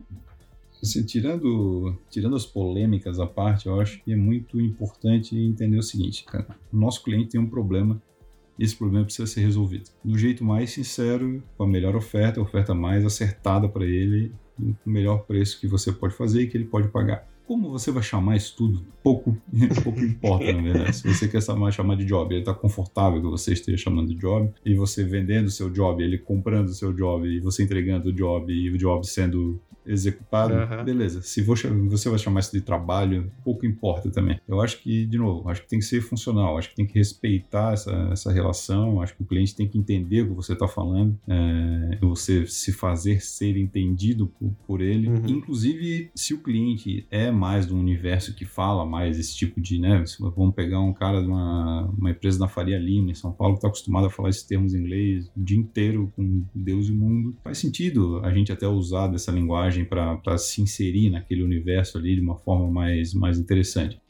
Assim, 0.83 1.05
tirando, 1.05 1.97
tirando 2.09 2.37
as 2.37 2.47
polêmicas 2.47 3.19
à 3.19 3.27
parte, 3.27 3.67
eu 3.67 3.81
acho 3.81 4.03
que 4.05 4.13
é 4.13 4.17
muito 4.17 4.61
importante 4.61 5.37
entender 5.37 5.77
o 5.77 5.83
seguinte, 5.83 6.25
cara. 6.25 6.57
O 6.73 6.77
nosso 6.77 7.03
cliente 7.03 7.31
tem 7.31 7.41
um 7.41 7.49
problema 7.49 8.01
esse 8.59 8.75
problema 8.75 9.05
precisa 9.05 9.27
ser 9.27 9.43
resolvido. 9.43 9.89
Do 10.05 10.19
jeito 10.19 10.45
mais 10.45 10.71
sincero, 10.71 11.43
com 11.57 11.63
a 11.63 11.67
melhor 11.67 11.95
oferta, 11.95 12.41
a 12.41 12.43
oferta 12.43 12.75
mais 12.75 13.05
acertada 13.05 13.69
para 13.69 13.85
ele, 13.85 14.33
o 14.59 14.75
melhor 14.85 15.19
preço 15.19 15.61
que 15.61 15.69
você 15.69 15.93
pode 15.93 16.15
fazer 16.15 16.43
e 16.43 16.49
que 16.49 16.57
ele 16.57 16.65
pode 16.65 16.89
pagar. 16.89 17.25
Como 17.49 17.71
você 17.71 17.91
vai 17.91 18.03
chamar 18.03 18.37
isso 18.37 18.55
tudo? 18.55 18.85
Pouco, 19.03 19.35
pouco 19.83 19.99
importa, 20.01 20.53
na 20.53 20.61
verdade. 20.61 20.95
Se 20.95 21.09
você 21.09 21.27
quer 21.27 21.43
chamar, 21.43 21.73
chamar 21.73 21.97
de 21.97 22.05
job, 22.05 22.35
ele 22.35 22.43
está 22.43 22.53
confortável 22.53 23.23
que 23.23 23.27
você 23.27 23.55
esteja 23.55 23.79
chamando 23.79 24.09
de 24.09 24.17
job, 24.17 24.51
e 24.67 24.75
você 24.75 25.03
vendendo 25.03 25.47
o 25.47 25.51
seu 25.51 25.71
job, 25.71 26.05
ele 26.05 26.19
comprando 26.19 26.69
o 26.69 26.75
seu 26.75 26.93
job, 26.93 27.27
e 27.27 27.41
você 27.41 27.63
entregando 27.63 28.11
o 28.11 28.13
job, 28.13 28.53
e 28.53 28.71
o 28.71 28.77
job 28.77 29.09
sendo 29.09 29.59
executado, 29.89 30.55
uhum. 30.55 30.85
beleza. 30.85 31.23
Se 31.23 31.43
você 31.43 32.09
vai 32.09 32.19
chamar 32.19 32.41
isso 32.41 32.53
de 32.53 32.61
trabalho, 32.61 33.31
pouco 33.45 33.67
importa 33.67 34.11
também. 34.11 34.41
Eu 34.47 34.61
acho 34.61 34.81
que, 34.83 35.07
de 35.07 35.19
novo, 35.19 35.49
acho 35.49 35.63
que 35.63 35.69
tem 35.69 35.79
que 35.79 35.85
ser 35.85 36.01
funcional, 36.01 36.59
acho 36.59 36.71
que 36.71 36.77
tem 36.77 36.87
que 36.87 36.99
respeitar 36.99 37.73
essa, 37.73 37.93
essa 38.13 38.33
relação, 38.33 39.01
acho 39.01 39.17
que 39.17 39.23
o 39.23 39.27
cliente 39.27 39.55
tem 39.55 39.67
que 39.67 39.79
entender 39.79 40.23
o 40.23 40.29
que 40.29 40.35
você 40.35 40.53
está 40.53 40.69
falando, 40.69 41.19
é, 41.29 41.99
você 42.01 42.47
se 42.47 42.73
fazer 42.73 43.23
ser 43.23 43.57
entendido 43.57 44.29
por, 44.39 44.51
por 44.67 44.81
ele. 44.81 45.09
Uhum. 45.09 45.27
Inclusive, 45.27 46.11
se 46.15 46.35
o 46.35 46.39
cliente 46.39 47.07
é 47.11 47.31
mais 47.31 47.67
do 47.67 47.77
universo 47.77 48.35
que 48.35 48.45
fala 48.45 48.85
mais 48.85 49.19
esse 49.19 49.35
tipo 49.37 49.61
de, 49.61 49.79
né, 49.79 50.05
vamos 50.37 50.55
pegar 50.55 50.81
um 50.81 50.93
cara 50.93 51.21
de 51.21 51.29
uma, 51.29 51.87
uma 51.97 52.11
empresa 52.11 52.39
da 52.39 52.49
Faria 52.49 52.79
Lima, 52.79 53.11
em 53.11 53.15
São 53.15 53.33
Paulo, 53.33 53.55
que 53.55 53.59
está 53.59 53.69
acostumado 53.69 54.07
a 54.07 54.11
falar 54.11 54.31
esses 54.31 54.43
termos 54.43 54.75
em 54.75 54.79
inglês 54.79 55.31
o 55.37 55.43
dia 55.43 55.59
inteiro 55.59 56.13
com 56.17 56.45
Deus 56.55 56.89
e 56.89 56.93
o 56.93 56.97
mundo, 56.97 57.37
faz 57.43 57.59
sentido 57.59 58.21
a 58.25 58.33
gente 58.33 58.53
até 58.53 58.67
usar 58.67 59.09
dessa 59.09 59.31
linguagem 59.31 59.78
para 59.85 60.39
se 60.39 60.61
inserir 60.61 61.11
naquele 61.11 61.43
universo 61.43 61.99
ali 61.99 62.15
de 62.15 62.21
uma 62.21 62.37
forma 62.37 62.71
mais, 62.71 63.15
mais 63.15 63.39
interessante. 63.39 64.01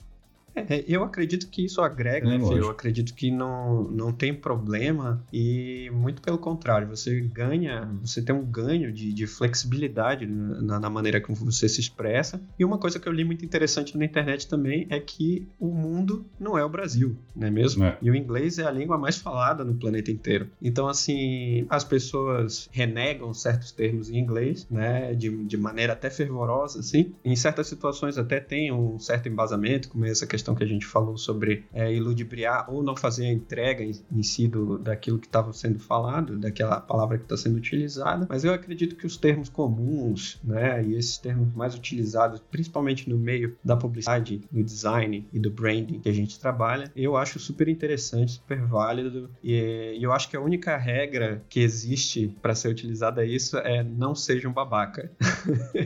É, 0.68 0.84
eu 0.86 1.02
acredito 1.02 1.48
que 1.48 1.64
isso 1.64 1.80
agrega, 1.80 2.28
é, 2.28 2.36
eu 2.36 2.70
acredito 2.70 3.14
que 3.14 3.30
não, 3.30 3.84
não 3.84 4.12
tem 4.12 4.34
problema 4.34 5.24
e 5.32 5.90
muito 5.92 6.22
pelo 6.22 6.38
contrário, 6.38 6.88
você 6.88 7.20
ganha, 7.20 7.88
você 8.00 8.22
tem 8.22 8.34
um 8.34 8.44
ganho 8.44 8.92
de, 8.92 9.12
de 9.12 9.26
flexibilidade 9.26 10.26
na, 10.26 10.80
na, 10.80 10.90
maneira 10.90 11.20
como 11.20 11.36
você 11.36 11.68
se 11.68 11.80
expressa. 11.80 12.40
E 12.58 12.64
uma 12.64 12.78
coisa 12.78 12.98
que 12.98 13.08
eu 13.08 13.12
li 13.12 13.24
muito 13.24 13.44
interessante 13.44 13.96
na 13.96 14.04
internet 14.04 14.48
também 14.48 14.86
é 14.90 14.98
que 14.98 15.46
o 15.58 15.68
mundo 15.68 16.26
não 16.38 16.56
é 16.56 16.64
o 16.64 16.68
Brasil, 16.68 17.16
não 17.34 17.46
é 17.46 17.50
mesmo? 17.50 17.84
É. 17.84 17.98
E 18.00 18.10
o 18.10 18.14
inglês 18.14 18.58
é 18.58 18.64
a 18.64 18.70
língua 18.70 18.98
mais 18.98 19.16
falada 19.16 19.64
no 19.64 19.74
planeta 19.74 20.10
inteiro. 20.10 20.48
Então, 20.60 20.88
assim, 20.88 21.66
as 21.68 21.84
pessoas 21.84 22.68
renegam 22.72 23.32
certos 23.32 23.72
termos 23.72 24.10
em 24.10 24.18
inglês, 24.18 24.66
né, 24.70 25.14
de, 25.14 25.44
de 25.44 25.56
maneira 25.56 25.92
até 25.92 26.10
fervorosa, 26.10 26.80
assim. 26.80 27.12
Em 27.24 27.36
certas 27.36 27.66
situações 27.66 28.18
até 28.18 28.40
tem 28.40 28.72
um 28.72 28.98
certo 28.98 29.28
embasamento, 29.28 29.88
como 29.88 30.04
essa 30.04 30.26
questão 30.26 30.47
questão 30.48 30.54
que 30.54 30.64
a 30.64 30.66
gente 30.66 30.86
falou 30.86 31.16
sobre 31.16 31.64
é, 31.72 31.92
iludibriar 31.92 32.70
ou 32.70 32.82
não 32.82 32.96
fazer 32.96 33.26
a 33.26 33.32
entrega 33.32 33.82
em, 33.84 33.92
em 34.10 34.22
si 34.22 34.48
do, 34.48 34.78
daquilo 34.78 35.18
que 35.18 35.26
estava 35.26 35.52
sendo 35.52 35.78
falado, 35.78 36.38
daquela 36.38 36.80
palavra 36.80 37.18
que 37.18 37.24
está 37.24 37.36
sendo 37.36 37.56
utilizada, 37.56 38.26
mas 38.28 38.44
eu 38.44 38.52
acredito 38.52 38.96
que 38.96 39.06
os 39.06 39.16
termos 39.16 39.48
comuns, 39.48 40.40
né, 40.42 40.84
e 40.84 40.94
esses 40.94 41.18
termos 41.18 41.52
mais 41.54 41.74
utilizados, 41.74 42.40
principalmente 42.50 43.08
no 43.08 43.18
meio 43.18 43.56
da 43.64 43.76
publicidade, 43.76 44.40
do 44.50 44.62
design 44.62 45.26
e 45.32 45.38
do 45.38 45.50
branding 45.50 46.00
que 46.00 46.08
a 46.08 46.12
gente 46.12 46.38
trabalha, 46.38 46.90
eu 46.96 47.16
acho 47.16 47.38
super 47.38 47.68
interessante, 47.68 48.32
super 48.32 48.60
válido, 48.62 49.30
e, 49.42 49.96
e 49.98 50.02
eu 50.02 50.12
acho 50.12 50.28
que 50.28 50.36
a 50.36 50.40
única 50.40 50.76
regra 50.76 51.42
que 51.48 51.60
existe 51.60 52.34
para 52.40 52.54
ser 52.54 52.68
utilizada 52.68 53.24
isso 53.24 53.58
é 53.58 53.82
não 53.82 54.14
seja 54.14 54.48
um 54.48 54.52
babaca. 54.52 55.10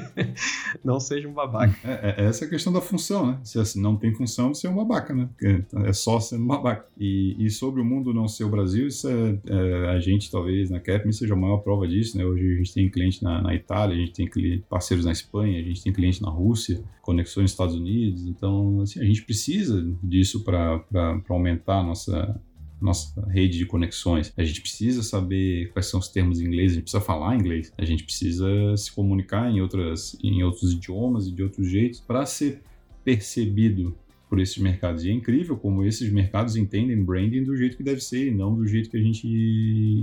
não 0.85 1.01
seja 1.01 1.29
um 1.29 1.33
babaca. 1.33 1.75
É, 1.85 2.23
é, 2.23 2.25
essa 2.27 2.45
é 2.45 2.47
a 2.47 2.51
questão 2.51 2.73
da 2.73 2.81
função, 2.81 3.27
né? 3.27 3.39
Se 3.45 3.59
assim, 3.59 3.81
não 3.81 3.97
tem 3.97 4.13
função, 4.15 4.52
ser 4.55 4.69
um 4.69 4.75
babaca, 4.75 5.15
né? 5.15 5.29
Porque 5.29 5.65
é 5.87 5.93
só 5.93 6.21
sendo 6.21 6.45
babaca. 6.47 6.87
E, 6.99 7.37
e 7.39 7.51
sobre 7.51 7.81
o 7.81 7.85
mundo 7.85 8.13
não 8.13 8.29
ser 8.29 8.45
o 8.45 8.49
Brasil, 8.49 8.87
isso 8.87 9.09
é, 9.09 9.39
é 9.47 9.89
a 9.89 10.01
gente 10.01 10.31
talvez 10.31 10.71
na 10.71 10.81
Capmi 10.81 11.13
seja 11.13 11.35
a 11.35 11.37
maior 11.37 11.59
prova 11.59 11.87
disso, 11.87 12.17
né? 12.17 12.25
Hoje 12.25 12.53
a 12.53 12.57
gente 12.57 12.75
tem 12.75 12.91
cliente 12.91 13.23
na, 13.23 13.43
na 13.43 13.55
Itália, 13.55 13.97
a 13.97 13.99
gente 13.99 14.13
tem 14.13 14.61
parceiros 14.69 15.05
na 15.05 15.13
Espanha, 15.13 15.61
a 15.61 15.63
gente 15.63 15.83
tem 15.83 15.93
cliente 15.93 16.23
na 16.23 16.31
Rússia, 16.31 16.83
conexões 17.01 17.45
nos 17.45 17.51
Estados 17.53 17.75
Unidos. 17.75 18.27
Então, 18.27 18.81
assim, 18.81 19.01
a 19.01 19.05
gente 19.05 19.23
precisa 19.23 19.87
disso 20.03 20.45
para 20.45 20.83
aumentar 21.29 21.81
a 21.81 21.83
nossa 21.83 22.41
nossa 22.83 23.25
rede 23.29 23.59
de 23.59 23.65
conexões. 23.65 24.33
A 24.37 24.43
gente 24.43 24.61
precisa 24.61 25.03
saber 25.03 25.71
quais 25.73 25.87
são 25.87 26.01
os 26.01 26.09
termos 26.09 26.41
em 26.41 26.47
inglês, 26.47 26.73
a 26.73 26.75
gente 26.75 26.83
precisa 26.83 27.03
falar 27.03 27.37
inglês, 27.37 27.73
a 27.79 27.85
gente 27.85 28.03
precisa 28.03 28.77
se 28.77 28.93
comunicar 28.93 29.51
em, 29.51 29.61
outras, 29.61 30.19
em 30.23 30.43
outros 30.43 30.73
idiomas 30.73 31.29
e 31.29 31.31
de 31.31 31.43
outros 31.43 31.69
jeitos 31.69 32.01
para 32.01 32.27
ser 32.27 32.61
percebido 33.05 33.97
por 34.33 34.41
esses 34.41 34.57
mercados. 34.57 35.05
E 35.05 35.11
é 35.11 35.13
incrível 35.13 35.59
como 35.59 35.85
esses 35.85 36.11
mercados 36.11 36.57
entendem 36.57 37.05
branding 37.05 37.45
do 37.45 37.55
jeito 37.55 37.77
que 37.77 37.83
deve 37.83 38.01
ser, 38.01 38.29
e 38.29 38.31
não 38.31 38.55
do 38.57 38.67
jeito 38.67 38.89
que 38.89 38.97
a 38.97 39.03
gente 39.03 39.29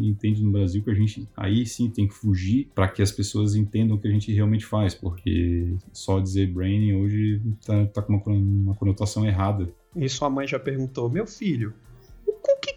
entende 0.04 0.44
no 0.44 0.52
Brasil, 0.52 0.84
que 0.84 0.92
a 0.92 0.94
gente 0.94 1.28
aí 1.36 1.66
sim 1.66 1.90
tem 1.90 2.08
que 2.08 2.14
fugir 2.14 2.70
para 2.76 2.88
que 2.88 3.02
as 3.02 3.12
pessoas 3.12 3.56
entendam 3.56 3.98
o 3.98 4.00
que 4.00 4.08
a 4.08 4.12
gente 4.12 4.32
realmente 4.32 4.68
faz, 4.68 4.94
porque 4.94 5.74
só 5.92 6.20
dizer 6.20 6.46
branding 6.46 6.94
hoje 6.94 7.42
está 7.60 7.88
tá 7.88 8.04
com 8.04 8.14
uma, 8.14 8.24
uma 8.28 8.76
conotação 8.76 9.26
errada. 9.26 9.74
E 9.96 10.08
sua 10.08 10.30
mãe 10.30 10.46
já 10.46 10.60
perguntou, 10.60 11.10
meu 11.10 11.26
filho, 11.26 11.74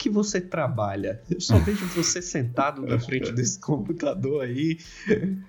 que, 0.03 0.11
você 0.11 0.41
trabalha? 0.41 1.21
Eu 1.31 1.41
só 1.41 1.59
vejo 1.59 1.87
você 1.87 2.21
sentado 2.21 2.83
na 2.83 2.99
frente 2.99 3.33
desse 3.33 3.61
computador 3.61 4.43
aí. 4.43 4.79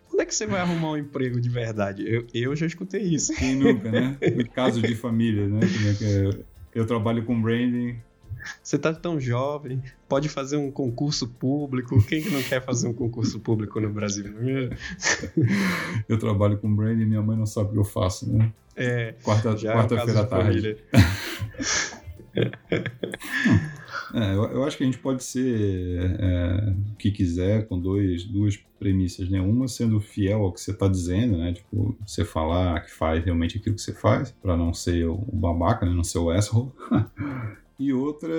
Quando 0.08 0.22
é 0.22 0.26
que 0.26 0.36
você 0.36 0.46
vai 0.46 0.62
arrumar 0.62 0.92
um 0.92 0.98
emprego 0.98 1.42
de 1.42 1.50
verdade? 1.50 2.06
Eu, 2.08 2.28
eu 2.34 2.56
já 2.56 2.66
escutei 2.66 3.02
isso. 3.02 3.34
Quem 3.36 3.56
nunca, 3.56 3.92
né? 3.92 4.18
No 4.36 4.48
caso 4.50 4.82
de 4.82 4.96
família, 4.96 5.48
né? 5.48 5.60
É 6.02 6.54
eu 6.74 6.86
trabalho 6.86 7.26
com 7.26 7.40
branding. 7.40 7.98
Você 8.62 8.78
tá 8.78 8.94
tão 8.94 9.20
jovem, 9.20 9.82
pode 10.08 10.28
fazer 10.28 10.58
um 10.58 10.70
concurso 10.70 11.28
público. 11.28 12.02
Quem 12.04 12.22
que 12.22 12.30
não 12.30 12.44
quer 12.44 12.64
fazer 12.64 12.88
um 12.88 12.94
concurso 12.94 13.40
público 13.40 13.80
no 13.80 13.92
Brasil? 13.92 14.26
eu 16.10 16.20
trabalho 16.20 16.58
com 16.58 16.76
branding 16.76 17.04
e 17.04 17.06
minha 17.06 17.22
mãe 17.22 17.38
não 17.38 17.46
sabe 17.46 17.70
o 17.70 17.74
que 17.74 17.80
eu 17.80 17.86
faço, 17.86 18.32
né? 18.32 18.52
É. 18.76 19.14
Quarta-feira 19.24 19.74
quarta 19.74 20.20
à 20.20 20.26
tarde. 20.26 20.78
É, 24.14 24.34
eu, 24.34 24.44
eu, 24.44 24.64
acho 24.64 24.78
que 24.78 24.84
a 24.84 24.86
gente 24.86 25.00
pode 25.00 25.24
ser 25.24 26.00
é, 26.20 26.74
o 26.92 26.96
que 26.96 27.12
quiser 27.12 27.68
com 27.68 27.80
dois, 27.80 28.24
duas 28.24 28.56
premissas, 28.80 29.28
né? 29.28 29.42
Uma 29.42 29.68
sendo 29.68 30.00
fiel 30.00 30.44
ao 30.44 30.54
que 30.54 30.62
você 30.62 30.72
está 30.72 30.88
dizendo, 30.88 31.38
né? 31.38 31.54
Tipo, 31.54 31.98
você 32.06 32.24
falar 32.24 32.82
que 32.82 32.92
faz 32.92 33.24
realmente 33.24 33.58
aquilo 33.58 33.76
que 33.76 33.82
você 33.82 33.94
faz, 33.94 34.32
para 34.32 34.56
não 34.56 34.72
ser 34.72 35.08
o 35.08 35.18
babaca, 35.18 35.86
né? 35.86 35.94
Não 35.94 36.04
ser 36.04 36.20
o 36.20 36.30
asshole. 36.30 36.72
e 37.80 37.92
outra 37.92 38.34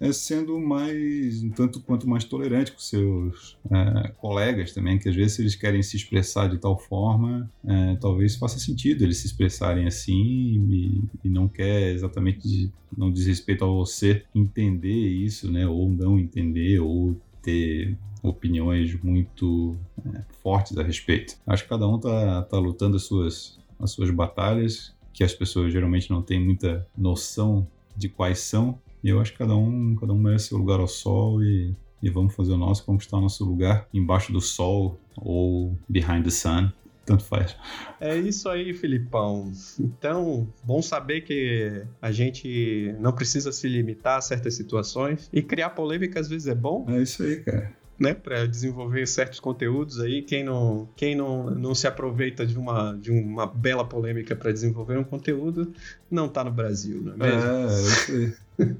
é 0.00 0.12
sendo 0.12 0.58
mais, 0.58 1.42
um 1.42 1.50
tanto 1.50 1.80
quanto 1.80 2.08
mais 2.08 2.24
tolerante 2.24 2.72
com 2.72 2.78
seus 2.78 3.56
é, 3.70 4.08
colegas 4.18 4.72
também, 4.72 4.98
que 4.98 5.08
às 5.08 5.14
vezes 5.14 5.38
eles 5.38 5.54
querem 5.54 5.82
se 5.82 5.96
expressar 5.96 6.48
de 6.48 6.58
tal 6.58 6.78
forma, 6.78 7.50
é, 7.64 7.96
talvez 7.96 8.36
faça 8.36 8.58
sentido 8.58 9.02
eles 9.02 9.18
se 9.18 9.26
expressarem 9.26 9.86
assim 9.86 10.66
e, 10.70 11.02
e 11.24 11.28
não 11.28 11.48
quer 11.48 11.92
exatamente, 11.92 12.72
não 12.96 13.10
diz 13.10 13.26
respeito 13.26 13.64
a 13.64 13.68
você 13.68 14.24
entender 14.34 14.88
isso, 14.88 15.50
né, 15.50 15.66
ou 15.66 15.88
não 15.88 16.18
entender, 16.18 16.80
ou 16.80 17.16
ter 17.42 17.96
opiniões 18.22 18.94
muito 19.02 19.76
é, 20.06 20.22
fortes 20.42 20.76
a 20.78 20.82
respeito. 20.82 21.36
Acho 21.46 21.64
que 21.64 21.68
cada 21.68 21.88
um 21.88 21.98
tá, 21.98 22.42
tá 22.42 22.58
lutando 22.58 22.96
as 22.96 23.02
suas, 23.02 23.58
as 23.80 23.90
suas 23.90 24.10
batalhas, 24.10 24.94
que 25.12 25.24
as 25.24 25.34
pessoas 25.34 25.72
geralmente 25.72 26.10
não 26.10 26.22
têm 26.22 26.40
muita 26.40 26.86
noção 26.96 27.66
de 27.96 28.08
quais 28.08 28.38
são. 28.40 28.78
E 29.02 29.08
eu 29.08 29.20
acho 29.20 29.32
que 29.32 29.38
cada 29.38 29.56
um, 29.56 29.96
cada 29.96 30.12
um 30.12 30.18
merece 30.18 30.48
seu 30.48 30.58
lugar 30.58 30.80
ao 30.80 30.88
sol 30.88 31.42
e, 31.42 31.74
e 32.02 32.10
vamos 32.10 32.34
fazer 32.34 32.52
o 32.52 32.56
nosso, 32.56 32.84
conquistar 32.84 33.18
o 33.18 33.20
nosso 33.20 33.44
lugar 33.44 33.88
embaixo 33.92 34.32
do 34.32 34.40
sol 34.40 34.98
ou 35.16 35.76
behind 35.88 36.24
the 36.24 36.30
sun. 36.30 36.70
Tanto 37.04 37.24
faz. 37.24 37.56
É 38.00 38.16
isso 38.16 38.48
aí, 38.48 38.72
Filipão. 38.72 39.50
Então, 39.80 40.48
bom 40.62 40.80
saber 40.80 41.22
que 41.22 41.84
a 42.00 42.12
gente 42.12 42.94
não 43.00 43.12
precisa 43.12 43.50
se 43.50 43.68
limitar 43.68 44.18
a 44.18 44.20
certas 44.20 44.54
situações 44.54 45.28
e 45.32 45.42
criar 45.42 45.70
polêmica 45.70 46.20
às 46.20 46.28
vezes 46.28 46.46
é 46.46 46.54
bom. 46.54 46.86
É 46.88 47.02
isso 47.02 47.24
aí, 47.24 47.40
cara 47.40 47.81
né, 48.02 48.14
para 48.14 48.46
desenvolver 48.46 49.06
certos 49.06 49.38
conteúdos 49.38 50.00
aí. 50.00 50.22
Quem 50.22 50.42
não, 50.42 50.88
quem 50.96 51.14
não, 51.14 51.48
não 51.50 51.72
se 51.74 51.86
aproveita 51.86 52.44
de 52.44 52.58
uma, 52.58 52.94
de 52.94 53.12
uma 53.12 53.46
bela 53.46 53.84
polêmica 53.84 54.34
para 54.34 54.52
desenvolver 54.52 54.98
um 54.98 55.04
conteúdo, 55.04 55.72
não 56.10 56.26
está 56.26 56.42
no 56.42 56.50
Brasil, 56.50 57.00
não 57.00 57.12
é 57.12 57.16
mesmo? 57.16 57.50
É, 57.50 57.64
é 57.64 57.80
isso 57.80 58.12
aí. 58.12 58.76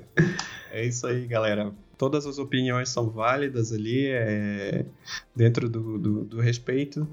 é 0.72 0.86
isso 0.86 1.06
aí, 1.06 1.26
galera. 1.26 1.70
Todas 1.98 2.26
as 2.26 2.38
opiniões 2.38 2.88
são 2.88 3.10
válidas 3.10 3.72
ali, 3.72 4.06
é, 4.06 4.86
dentro 5.36 5.68
do, 5.68 5.98
do, 5.98 6.24
do 6.24 6.40
respeito, 6.40 7.06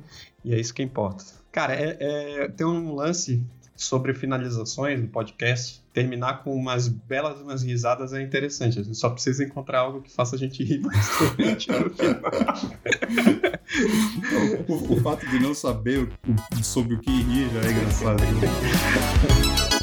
e 0.45 0.54
é 0.54 0.60
isso 0.60 0.74
que 0.74 0.82
importa. 0.82 1.26
Cara, 1.52 1.76
é, 1.76 1.97
é, 2.00 2.47
tem 2.47 2.65
um 2.65 2.95
lance 2.95 3.43
sobre 3.82 4.13
finalizações 4.13 5.02
do 5.02 5.08
podcast, 5.08 5.82
terminar 5.91 6.44
com 6.44 6.56
umas 6.56 6.88
belas 6.88 7.41
umas 7.41 7.63
risadas 7.63 8.13
é 8.13 8.22
interessante. 8.22 8.80
A 8.80 8.84
gente 8.84 8.96
só 8.96 9.10
precisa 9.10 9.44
encontrar 9.44 9.80
algo 9.80 10.02
que 10.02 10.12
faça 10.12 10.36
a 10.36 10.39
gente 10.39 10.63
rir 10.63 10.80
bastante 10.80 11.72
no 11.72 11.89
final. 11.89 12.22
o, 14.70 14.94
o, 14.94 15.02
fato 15.02 15.28
de 15.28 15.39
não 15.39 15.56
saber 15.56 16.08
o, 16.28 16.63
sobre 16.63 16.96
o 16.96 17.00
que 17.00 17.10
rir 17.10 17.50
já 17.50 17.62
é 17.62 17.72
engraçado. 17.72 18.22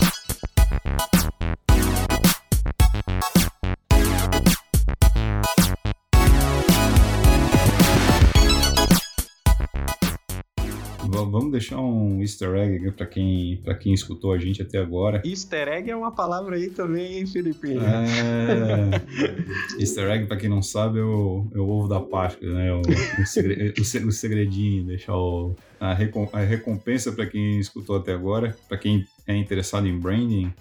vamos 11.49 11.53
deixar 11.53 11.81
um 11.81 12.21
easter 12.21 12.55
egg 12.55 12.91
para 12.93 13.07
quem, 13.07 13.63
quem 13.81 13.95
escutou 13.95 14.33
a 14.33 14.39
gente 14.39 14.61
até 14.61 14.79
agora. 14.79 15.23
Easter 15.25 15.69
egg 15.69 15.91
é 15.91 15.97
uma 15.97 16.13
palavra 16.13 16.57
aí 16.57 16.69
também, 16.69 17.19
hein, 17.19 17.27
Felipe? 17.27 17.77
É... 17.79 18.91
easter 19.81 20.11
egg, 20.11 20.27
para 20.27 20.37
quem 20.37 20.49
não 20.49 20.63
sabe, 20.63 20.99
é 20.99 21.03
o, 21.03 21.47
é 21.55 21.59
o 21.59 21.69
ovo 21.69 21.89
da 21.89 22.01
Páscoa, 22.01 22.49
né? 22.49 22.73
O, 22.73 22.81
o, 22.81 23.27
segre... 23.27 23.75
o 23.81 24.13
segredinho, 24.13 24.85
deixar 24.85 25.17
o, 25.17 25.57
a, 25.81 25.95
recom... 25.95 26.29
a 26.33 26.41
recompensa 26.41 27.13
para 27.13 27.27
quem 27.27 27.59
escutou 27.59 27.97
até 27.97 28.13
agora, 28.13 28.57
para 28.69 28.77
quem 28.77 29.07
é 29.27 29.35
interessado 29.35 29.87
em 29.87 29.99
branding, 29.99 30.53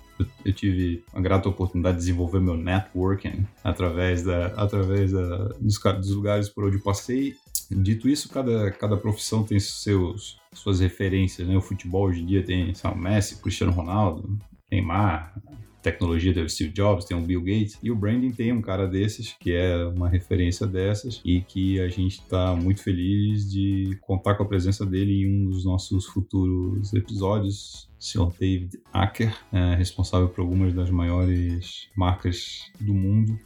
eu 0.44 0.54
tive 0.54 1.04
a 1.14 1.22
grata 1.22 1.50
oportunidade 1.50 1.98
de 1.98 2.06
desenvolver 2.06 2.40
meu 2.40 2.56
networking 2.56 3.46
através, 3.64 4.24
da, 4.24 4.48
através 4.48 5.12
da, 5.12 5.50
dos, 5.60 5.78
dos 5.78 6.12
lugares 6.12 6.50
por 6.50 6.66
onde 6.66 6.80
passei. 6.80 7.36
Dito 7.70 8.08
isso, 8.08 8.30
cada, 8.30 8.72
cada 8.72 8.96
profissão 8.96 9.44
tem 9.44 9.60
seus, 9.60 10.40
suas 10.58 10.80
referências. 10.80 11.48
Né? 11.48 11.56
O 11.56 11.62
futebol 11.62 12.08
hoje 12.08 12.22
em 12.22 12.26
dia 12.26 12.44
tem 12.44 12.74
sabe, 12.74 13.00
Messi, 13.00 13.42
Cristiano 13.42 13.72
Ronaldo, 13.72 14.38
Neymar, 14.72 15.34
tecnologia 15.82 16.34
teve 16.34 16.50
Steve 16.50 16.72
Jobs, 16.72 17.06
tem 17.06 17.18
o 17.18 17.22
Bill 17.22 17.42
Gates, 17.42 17.80
e 17.82 17.90
o 17.90 17.96
branding 17.96 18.32
tem 18.32 18.52
um 18.52 18.62
cara 18.62 18.88
desses, 18.88 19.36
que 19.40 19.54
é 19.54 19.86
uma 19.86 20.10
referência 20.10 20.68
dessas, 20.68 21.22
e 21.24 21.42
que 21.42 21.80
a 21.80 21.88
gente 21.88 22.20
está 22.20 22.54
muito 22.56 22.84
feliz 22.84 23.50
de 23.50 23.98
contar 24.02 24.36
com 24.36 24.44
a 24.44 24.48
presença 24.48 24.86
dele 24.86 25.24
em 25.24 25.30
um 25.30 25.50
dos 25.50 25.64
nossos 25.64 26.06
futuros 26.06 26.94
episódios. 26.94 27.88
Sr. 28.00 28.32
David 28.40 28.80
Acker, 28.94 29.36
é 29.52 29.74
responsável 29.74 30.30
por 30.30 30.42
algumas 30.42 30.72
das 30.72 30.92
maiores 30.92 31.88
marcas 31.96 32.72
do 32.80 32.94
mundo 32.94 33.40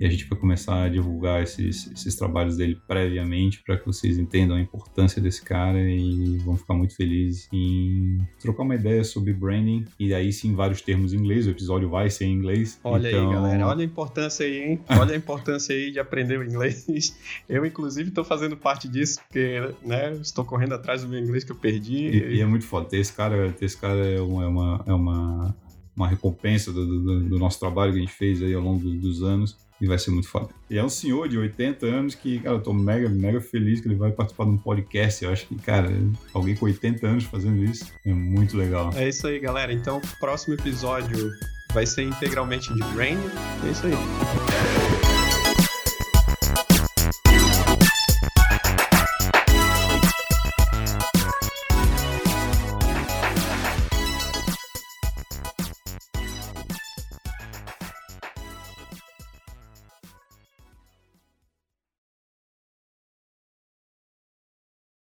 e 0.00 0.06
a 0.06 0.10
gente 0.10 0.24
vai 0.26 0.38
começar 0.38 0.84
a 0.84 0.88
divulgar 0.88 1.42
esses, 1.42 1.90
esses 1.90 2.14
trabalhos 2.14 2.56
dele 2.56 2.80
previamente 2.86 3.62
para 3.62 3.76
que 3.76 3.84
vocês 3.86 4.18
entendam 4.18 4.56
a 4.56 4.60
importância 4.60 5.20
desse 5.20 5.42
cara 5.42 5.80
e 5.80 6.38
vão 6.38 6.56
ficar 6.56 6.74
muito 6.74 6.94
felizes 6.94 7.48
em 7.52 8.18
trocar 8.40 8.62
uma 8.62 8.74
ideia 8.74 9.02
sobre 9.02 9.32
branding 9.32 9.84
e 9.98 10.14
aí 10.14 10.32
sim 10.32 10.54
vários 10.54 10.80
termos 10.80 11.12
em 11.12 11.16
inglês, 11.16 11.46
o 11.46 11.50
episódio 11.50 11.88
vai 11.88 12.10
ser 12.10 12.26
em 12.26 12.32
inglês. 12.32 12.78
Olha 12.84 13.08
então... 13.08 13.28
aí, 13.28 13.34
galera, 13.34 13.66
olha 13.66 13.82
a 13.82 13.84
importância 13.84 14.46
aí, 14.46 14.58
hein? 14.58 14.80
Olha 14.98 15.14
a 15.14 15.16
importância 15.16 15.74
aí 15.74 15.90
de 15.90 15.98
aprender 15.98 16.38
o 16.38 16.44
inglês. 16.44 17.16
Eu, 17.48 17.64
inclusive, 17.64 18.08
estou 18.08 18.24
fazendo 18.24 18.56
parte 18.56 18.88
disso, 18.88 19.20
porque, 19.20 19.74
né, 19.84 20.12
estou 20.14 20.44
correndo 20.44 20.74
atrás 20.74 21.02
do 21.02 21.08
meu 21.08 21.20
inglês 21.20 21.44
que 21.44 21.52
eu 21.52 21.56
perdi. 21.56 22.08
E, 22.08 22.36
e 22.36 22.40
é 22.40 22.46
muito 22.46 22.66
foda. 22.66 22.88
Ter 22.88 22.98
esse 22.98 23.12
cara, 23.12 23.52
ter 23.52 23.64
esse 23.64 23.76
cara 23.76 24.04
é 24.06 24.20
uma, 24.20 24.44
é 24.44 24.46
uma, 24.46 24.84
é 24.86 24.92
uma, 24.92 25.56
uma 25.94 26.08
recompensa 26.08 26.72
do, 26.72 26.86
do, 26.86 27.28
do, 27.28 27.38
nosso 27.38 27.58
trabalho 27.60 27.92
que 27.92 27.98
a 27.98 28.00
gente 28.00 28.12
fez 28.12 28.42
aí 28.42 28.54
ao 28.54 28.62
longo 28.62 28.88
dos 28.88 29.22
anos 29.22 29.56
e 29.80 29.86
vai 29.86 29.98
ser 29.98 30.10
muito 30.10 30.28
foda. 30.28 30.48
E 30.68 30.76
é 30.76 30.84
um 30.84 30.88
senhor 30.88 31.28
de 31.28 31.38
80 31.38 31.86
anos 31.86 32.14
que, 32.14 32.40
cara, 32.40 32.56
eu 32.56 32.60
tô 32.60 32.72
mega, 32.72 33.08
mega 33.08 33.40
feliz 33.40 33.80
que 33.80 33.88
ele 33.88 33.94
vai 33.94 34.10
participar 34.10 34.44
de 34.44 34.50
um 34.50 34.58
podcast. 34.58 35.24
Eu 35.24 35.32
acho 35.32 35.46
que, 35.46 35.54
cara, 35.56 35.90
alguém 36.32 36.54
com 36.54 36.66
80 36.66 37.06
anos 37.06 37.24
fazendo 37.24 37.62
isso 37.64 37.92
é 38.04 38.12
muito 38.12 38.56
legal. 38.56 38.92
É 38.94 39.08
isso 39.08 39.26
aí, 39.26 39.38
galera. 39.38 39.72
Então, 39.72 40.00
próximo 40.20 40.54
episódio 40.54 41.30
vai 41.72 41.86
ser 41.86 42.02
integralmente 42.02 42.72
de 42.72 42.82
Brain. 42.94 43.18
É 43.66 43.70
isso 43.70 43.86
aí. 43.86 44.77